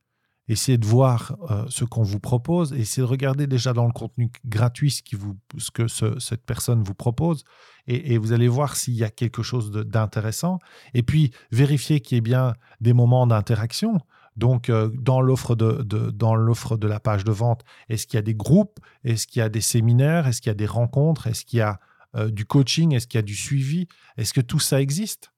essayez 0.49 0.79
de 0.79 0.87
voir 0.87 1.37
euh, 1.51 1.65
ce 1.69 1.85
qu'on 1.85 2.03
vous 2.03 2.21
propose, 2.21 2.73
essayez 2.73 3.07
de 3.07 3.11
regarder 3.11 3.47
déjà 3.47 3.73
dans 3.73 3.87
le 3.87 3.93
contenu 3.93 4.31
gratuit 4.45 4.91
ce 4.91 5.71
que 5.71 5.89
cette 5.89 6.45
personne 6.45 6.83
vous 6.83 6.95
propose, 6.95 7.45
et, 7.87 8.17
vous 8.17 8.33
allez 8.33 8.49
voir 8.49 8.77
s'il 8.77 8.95
y 8.95 9.05
a 9.05 9.11
quelque 9.11 9.43
chose 9.43 9.73
d'intéressant. 9.73 10.61
Et 10.95 11.03
puis, 11.03 11.33
vérifiez 11.51 12.01
qu'il 12.01 12.17
y 12.17 12.19
ait 12.19 12.23
bien 12.23 12.55
des 12.81 12.93
moments 12.93 13.27
d'interaction. 13.27 13.99
Donc, 14.37 14.71
euh, 14.71 14.89
dans 14.95 15.21
l'offre 15.21 15.57
de, 15.57 15.83
dans 15.83 16.37
l'offre 16.37 16.77
de 16.77 16.87
la 16.87 17.01
page 17.01 17.25
de 17.25 17.33
vente, 17.33 17.65
est-ce 17.89 18.07
qu'il 18.07 18.17
y 18.17 18.19
a 18.19 18.23
des 18.23 18.37
groupes? 18.37 18.79
Est-ce 19.05 19.27
qu'il 19.27 19.41
y 19.41 19.43
a 19.43 19.49
des 19.49 19.61
séminaires? 19.61 20.27
Est-ce 20.27 20.41
qu'il 20.41 20.49
y 20.49 20.53
a 20.53 20.55
des 20.55 20.67
rencontres? 20.67 21.27
Est-ce 21.27 21.45
qu'il 21.45 21.59
y 21.59 21.63
a 21.63 21.81
euh, 22.17 22.31
du 22.31 22.45
coaching 22.45 22.95
Est-ce 22.95 23.07
qu'il 23.07 23.19
y 23.19 23.21
a 23.21 23.23
du 23.23 23.37
suivi 23.37 23.87
Est-ce 24.17 24.33
que 24.33 24.41
tout 24.41 24.59
ça 24.59 24.81
existe? 24.81 25.33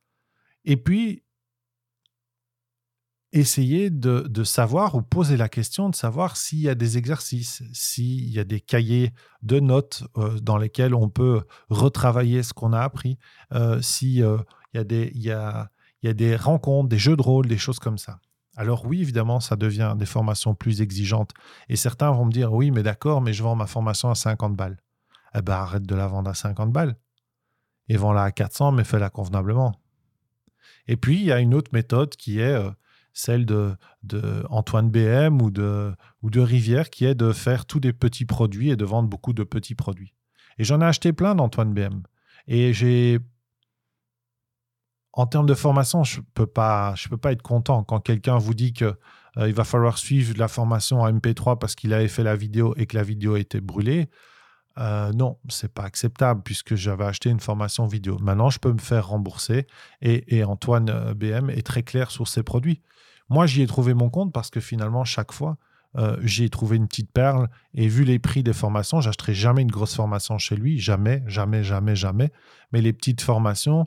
Et 0.65 0.77
puis, 0.77 1.23
essayez 3.33 3.91
de, 3.91 4.45
savoir 4.45 4.95
ou 4.95 5.03
poser 5.03 5.37
la 5.37 5.49
question 5.49 5.91
de 5.91 5.95
savoir 5.95 6.37
s'il 6.37 6.61
y 6.61 6.69
a 6.69 6.75
des 6.75 6.99
exercices, 6.99 7.63
s'il 7.73 8.31
y 8.31 8.39
a 8.39 8.45
des 8.45 8.61
cahiers 8.61 9.13
de 9.43 9.61
notes 9.61 10.05
euh, 10.17 10.39
dans 10.41 10.57
lesquels 10.57 10.95
on 10.95 11.09
peut 11.09 11.43
retravailler 11.69 12.43
ce 12.43 12.53
qu'on 12.53 12.73
a 12.73 12.81
appris, 12.81 13.19
euh, 13.53 13.83
s'il 13.83 14.11
y, 14.11 14.25
y, 14.75 15.31
a, 15.31 15.71
y 16.03 16.09
a 16.09 16.13
des 16.15 16.37
rencontres, 16.37 16.89
des 16.89 16.99
jeux 16.99 17.17
de 17.17 17.23
rôle, 17.23 17.47
des 17.47 17.59
choses 17.59 17.79
comme 17.79 17.99
ça. 17.99 18.21
Alors 18.57 18.87
oui, 18.87 19.01
évidemment, 19.01 19.41
ça 19.41 19.57
devient 19.57 19.95
des 19.97 20.07
formations 20.07 20.55
plus 20.55 20.81
exigeantes. 20.81 21.33
Et 21.69 21.77
certains 21.77 22.11
vont 22.13 22.25
me 22.25 22.33
dire, 22.33 22.53
oui, 22.53 22.71
mais 22.71 22.83
d'accord, 22.83 23.21
mais 23.21 23.33
je 23.33 23.43
vends 23.43 23.57
ma 23.57 23.67
formation 23.67 24.11
à 24.11 24.15
50 24.15 24.57
balles. 24.57 24.77
Eh 25.37 25.43
bien, 25.43 25.55
arrête 25.55 25.85
de 25.85 25.95
la 25.95 26.07
vendre 26.07 26.31
à 26.31 26.35
50 26.35 26.73
balles. 26.73 26.97
Et 27.89 27.97
vends-la 27.97 28.25
à 28.25 28.33
400, 28.33 28.73
mais 28.73 28.85
fais-la 28.85 29.11
convenablement. 29.11 29.75
Et 30.87 30.97
puis, 30.97 31.17
il 31.17 31.25
y 31.25 31.33
a 31.33 31.41
une 31.41 31.55
autre 31.55 31.71
méthode 31.73 32.17
qui 32.17 32.41
est 32.41 32.55
euh, 32.55 32.71
celle 33.13 33.47
de, 33.47 33.77
Antoine 34.51 34.91
BM 34.91 35.41
ou 35.41 35.51
de, 35.51 35.95
Rivière, 36.41 36.91
qui 36.91 37.05
est 37.05 37.15
de 37.15 37.33
faire 37.33 37.67
tous 37.67 37.81
des 37.81 37.93
petits 37.93 38.27
produits 38.27 38.71
et 38.71 38.77
de 38.77 38.85
vendre 38.85 39.09
beaucoup 39.09 39.33
de 39.33 39.45
petits 39.45 39.75
produits. 39.75 40.15
Et 40.59 40.65
j'en 40.65 40.81
ai 40.81 40.85
acheté 40.85 41.13
plein 41.13 41.35
d'Antoine 41.35 41.73
BM. 41.73 42.03
Et 42.47 42.73
j'ai 42.73 43.19
en 45.17 45.27
termes 45.27 45.47
de 45.47 45.55
formation, 45.55 46.03
je 46.03 46.19
ne 46.19 46.25
peux, 46.35 46.47
pas, 46.47 46.95
être 47.25 47.43
content 47.43 47.85
quand 47.85 48.01
quelqu'un 48.01 48.37
vous 48.37 48.53
dit 48.53 48.73
qu'il 48.73 48.87
euh, 49.37 49.49
il 49.49 49.55
va 49.55 49.63
falloir 49.63 49.97
suivre 49.97 50.35
la 50.37 50.49
formation 50.49 51.01
en 51.01 51.13
MP3 51.13 51.57
parce 51.57 51.77
qu'il 51.77 51.93
avait 51.93 52.09
fait 52.09 52.25
la 52.25 52.35
vidéo 52.35 52.75
et 52.77 52.87
que 52.87 52.97
la 52.97 53.05
vidéo 53.05 53.37
était 53.37 53.61
brûlée. 53.61 54.11
Euh, 54.79 55.13
non, 55.13 55.39
c'est 55.49 55.73
pas 55.73 55.85
acceptable 55.85 56.43
puisque 56.43 56.75
j'avais 56.75 57.05
acheté 57.05 57.31
une 57.31 57.41
formation 57.41 57.87
vidéo. 57.87 58.19
Maintenant, 58.21 58.51
je 58.51 58.59
peux 58.59 58.73
me 58.73 58.79
faire 58.79 59.09
rembourser 59.09 59.67
et, 60.03 60.43
Antoine 60.45 60.91
euh, 60.91 61.15
BM 61.15 61.51
est 61.51 61.65
très 61.65 61.83
clair 61.83 62.11
sur 62.11 62.27
ses 62.27 62.43
produits. 62.43 62.81
Moi, 63.29 63.47
j'y 63.47 63.63
ai 63.63 63.67
trouvé 63.67 63.95
mon 63.95 64.11
compte 64.11 64.33
parce 64.33 64.51
que 64.51 64.61
finalement, 64.61 65.05
chaque 65.05 65.33
fois, 65.33 65.57
euh, 65.97 66.17
j'ai 66.23 66.49
trouvé 66.51 66.77
une 66.77 66.89
petite 66.89 67.13
perle 67.13 67.49
et 67.73 67.87
vu 67.87 68.03
les 68.05 68.19
prix 68.19 68.43
des 68.43 68.53
formations, 68.53 69.01
j'achèterai 69.01 69.35
jamais 69.35 69.63
une 69.63 69.71
grosse 69.71 69.95
formation 69.95 70.39
chez 70.39 70.57
lui, 70.57 70.79
jamais, 70.79 71.23
jamais, 71.27 71.63
jamais, 71.63 71.95
jamais. 71.95 72.33
Mais 72.73 72.81
les 72.81 72.93
petites 72.93 73.21
formations, 73.21 73.87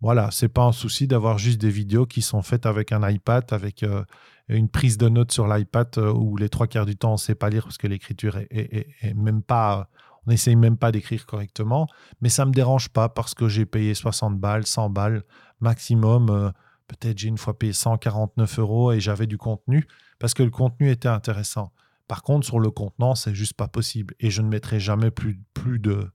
voilà, 0.00 0.30
c'est 0.32 0.48
pas 0.48 0.64
un 0.64 0.72
souci 0.72 1.06
d'avoir 1.06 1.38
juste 1.38 1.60
des 1.60 1.70
vidéos 1.70 2.06
qui 2.06 2.22
sont 2.22 2.42
faites 2.42 2.66
avec 2.66 2.90
un 2.90 3.08
iPad, 3.08 3.44
avec 3.52 3.84
euh, 3.84 4.02
une 4.48 4.68
prise 4.68 4.98
de 4.98 5.08
notes 5.08 5.32
sur 5.32 5.46
l'iPad 5.46 5.96
où 5.96 6.36
les 6.36 6.48
trois 6.48 6.66
quarts 6.66 6.86
du 6.86 6.96
temps 6.96 7.12
on 7.12 7.16
sait 7.16 7.36
pas 7.36 7.50
lire 7.50 7.62
parce 7.62 7.78
que 7.78 7.86
l'écriture 7.86 8.36
est, 8.50 9.14
même 9.14 9.42
pas, 9.42 9.88
on 10.26 10.30
n'essaye 10.30 10.56
même 10.56 10.76
pas 10.76 10.92
d'écrire 10.92 11.26
correctement. 11.26 11.86
Mais 12.20 12.28
ça 12.28 12.44
me 12.44 12.52
dérange 12.52 12.88
pas 12.88 13.08
parce 13.08 13.34
que 13.34 13.48
j'ai 13.48 13.66
payé 13.66 13.94
60 13.94 14.38
balles, 14.38 14.66
100 14.66 14.90
balles 14.90 15.22
maximum 15.60 16.52
Peut-être 16.86 17.18
j'ai 17.18 17.28
une 17.28 17.38
fois 17.38 17.58
payé 17.58 17.72
149 17.72 18.58
euros 18.58 18.92
et 18.92 19.00
j'avais 19.00 19.26
du 19.26 19.38
contenu 19.38 19.86
parce 20.18 20.34
que 20.34 20.42
le 20.42 20.50
contenu 20.50 20.90
était 20.90 21.08
intéressant. 21.08 21.72
Par 22.08 22.22
contre, 22.22 22.46
sur 22.46 22.60
le 22.60 22.70
contenant, 22.70 23.14
c'est 23.14 23.34
juste 23.34 23.54
pas 23.54 23.68
possible. 23.68 24.14
Et 24.20 24.30
je 24.30 24.42
ne 24.42 24.48
mettrai 24.48 24.78
jamais 24.78 25.10
plus, 25.10 25.40
plus 25.54 25.78
de, 25.78 26.10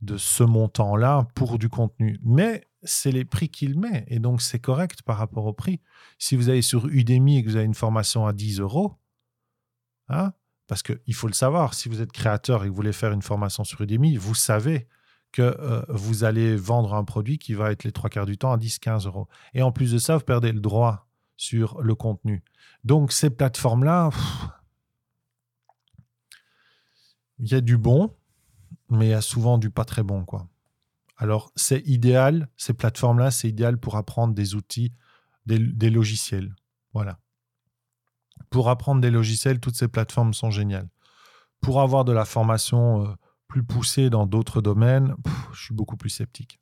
de 0.00 0.16
ce 0.16 0.42
montant-là 0.42 1.26
pour 1.34 1.58
du 1.58 1.68
contenu. 1.68 2.18
Mais 2.22 2.66
c'est 2.82 3.12
les 3.12 3.26
prix 3.26 3.50
qu'il 3.50 3.78
met. 3.78 4.06
Et 4.08 4.18
donc, 4.18 4.40
c'est 4.40 4.58
correct 4.58 5.02
par 5.02 5.18
rapport 5.18 5.44
au 5.44 5.52
prix. 5.52 5.80
Si 6.18 6.36
vous 6.36 6.48
allez 6.48 6.62
sur 6.62 6.86
Udemy 6.86 7.38
et 7.38 7.44
que 7.44 7.50
vous 7.50 7.56
avez 7.56 7.66
une 7.66 7.74
formation 7.74 8.26
à 8.26 8.32
10 8.32 8.60
euros, 8.60 8.94
hein, 10.08 10.32
parce 10.66 10.82
qu'il 10.82 11.14
faut 11.14 11.28
le 11.28 11.32
savoir, 11.32 11.74
si 11.74 11.88
vous 11.88 12.00
êtes 12.00 12.12
créateur 12.12 12.62
et 12.62 12.66
que 12.66 12.70
vous 12.70 12.76
voulez 12.76 12.92
faire 12.92 13.12
une 13.12 13.22
formation 13.22 13.64
sur 13.64 13.80
Udemy, 13.80 14.16
vous 14.16 14.34
savez 14.34 14.88
que 15.32 15.42
euh, 15.42 15.82
vous 15.88 16.24
allez 16.24 16.56
vendre 16.56 16.94
un 16.94 17.04
produit 17.04 17.38
qui 17.38 17.54
va 17.54 17.70
être 17.70 17.84
les 17.84 17.92
trois 17.92 18.10
quarts 18.10 18.26
du 18.26 18.38
temps 18.38 18.52
à 18.52 18.56
10-15 18.56 19.06
euros. 19.06 19.28
Et 19.54 19.62
en 19.62 19.70
plus 19.70 19.92
de 19.92 19.98
ça, 19.98 20.16
vous 20.16 20.24
perdez 20.24 20.52
le 20.52 20.60
droit 20.60 21.06
sur 21.36 21.80
le 21.82 21.94
contenu. 21.94 22.42
Donc 22.84 23.12
ces 23.12 23.30
plateformes-là, 23.30 24.10
il 27.38 27.48
y 27.48 27.54
a 27.54 27.60
du 27.60 27.76
bon, 27.76 28.14
mais 28.88 29.06
il 29.06 29.10
y 29.10 29.14
a 29.14 29.20
souvent 29.20 29.58
du 29.58 29.70
pas 29.70 29.84
très 29.84 30.02
bon. 30.02 30.24
quoi. 30.24 30.48
Alors 31.16 31.52
c'est 31.56 31.86
idéal, 31.86 32.48
ces 32.56 32.74
plateformes-là, 32.74 33.30
c'est 33.30 33.48
idéal 33.48 33.78
pour 33.78 33.96
apprendre 33.96 34.34
des 34.34 34.54
outils, 34.54 34.92
des, 35.46 35.90
logiciels. 35.90 36.54
Voilà. 36.92 37.18
Pour 38.50 38.70
apprendre 38.70 39.00
des 39.00 39.10
logiciels, 39.10 39.60
toutes 39.60 39.76
ces 39.76 39.88
plateformes 39.88 40.34
sont 40.34 40.50
géniales. 40.50 40.88
Pour 41.60 41.80
avoir 41.80 42.04
de 42.04 42.12
la 42.12 42.24
formation... 42.24 43.04
Euh, 43.04 43.14
plus 43.48 43.62
poussé 43.62 44.10
dans 44.10 44.26
d'autres 44.26 44.60
domaines, 44.60 45.14
je 45.52 45.64
suis 45.64 45.74
beaucoup 45.74 45.96
plus 45.96 46.10
sceptique. 46.10 46.58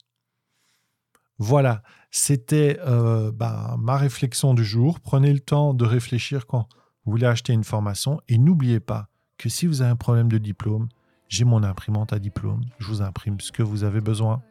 Voilà, 1.38 1.82
c'était 2.10 2.78
euh, 2.86 3.32
bah, 3.32 3.76
ma 3.78 3.96
réflexion 3.96 4.54
du 4.54 4.64
jour. 4.64 5.00
Prenez 5.00 5.32
le 5.32 5.40
temps 5.40 5.74
de 5.74 5.84
réfléchir 5.84 6.46
quand 6.46 6.68
vous 7.04 7.12
voulez 7.12 7.26
acheter 7.26 7.52
une 7.52 7.64
formation 7.64 8.20
et 8.28 8.38
n'oubliez 8.38 8.80
pas 8.80 9.08
que 9.36 9.48
si 9.48 9.66
vous 9.66 9.82
avez 9.82 9.90
un 9.90 9.96
problème 9.96 10.28
de 10.28 10.38
diplôme, 10.38 10.88
j'ai 11.28 11.44
mon 11.44 11.64
imprimante 11.64 12.12
à 12.12 12.18
diplôme. 12.18 12.64
Je 12.78 12.86
vous 12.86 13.02
imprime 13.02 13.40
ce 13.40 13.50
que 13.50 13.62
vous 13.62 13.82
avez 13.82 14.00
besoin. 14.00 14.42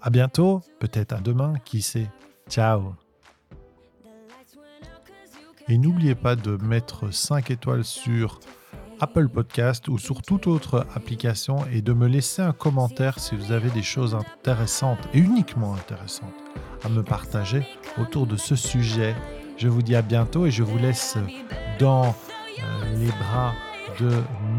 À 0.00 0.10
bientôt, 0.10 0.62
peut-être 0.80 1.12
à 1.12 1.20
demain, 1.20 1.54
qui 1.64 1.80
sait. 1.80 2.10
Ciao. 2.48 2.96
Et 5.68 5.78
n'oubliez 5.78 6.14
pas 6.14 6.36
de 6.36 6.56
mettre 6.62 7.12
5 7.12 7.50
étoiles 7.50 7.84
sur 7.84 8.40
Apple 9.00 9.28
Podcast 9.28 9.88
ou 9.88 9.98
sur 9.98 10.22
toute 10.22 10.46
autre 10.46 10.86
application 10.94 11.64
et 11.72 11.82
de 11.82 11.92
me 11.92 12.06
laisser 12.06 12.42
un 12.42 12.52
commentaire 12.52 13.18
si 13.18 13.34
vous 13.34 13.52
avez 13.52 13.70
des 13.70 13.82
choses 13.82 14.14
intéressantes 14.14 15.00
et 15.12 15.18
uniquement 15.18 15.74
intéressantes 15.74 16.34
à 16.84 16.88
me 16.88 17.02
partager 17.02 17.66
autour 17.98 18.26
de 18.26 18.36
ce 18.36 18.56
sujet. 18.56 19.14
Je 19.56 19.68
vous 19.68 19.82
dis 19.82 19.96
à 19.96 20.02
bientôt 20.02 20.46
et 20.46 20.50
je 20.50 20.62
vous 20.62 20.78
laisse 20.78 21.16
dans 21.78 22.06
euh, 22.06 22.96
les 22.96 23.10
bras 23.10 23.52
de 24.00 24.10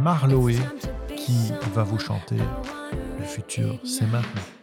Marloé 0.02 0.58
qui 1.16 1.52
va 1.74 1.84
vous 1.84 2.00
chanter 2.00 2.38
Le 3.20 3.26
futur, 3.26 3.80
c'est 3.86 4.08
maintenant. 4.08 4.63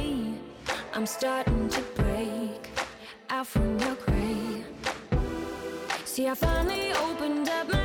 I'm 1.01 1.07
starting 1.07 1.67
to 1.69 1.81
break 1.95 2.69
out 3.31 3.47
from 3.47 3.79
your 3.79 3.95
grave. 4.05 4.67
See, 6.05 6.27
I 6.27 6.35
finally 6.35 6.93
opened 6.93 7.49
up 7.49 7.73
my 7.73 7.80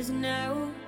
is 0.00 0.08
now. 0.08 0.79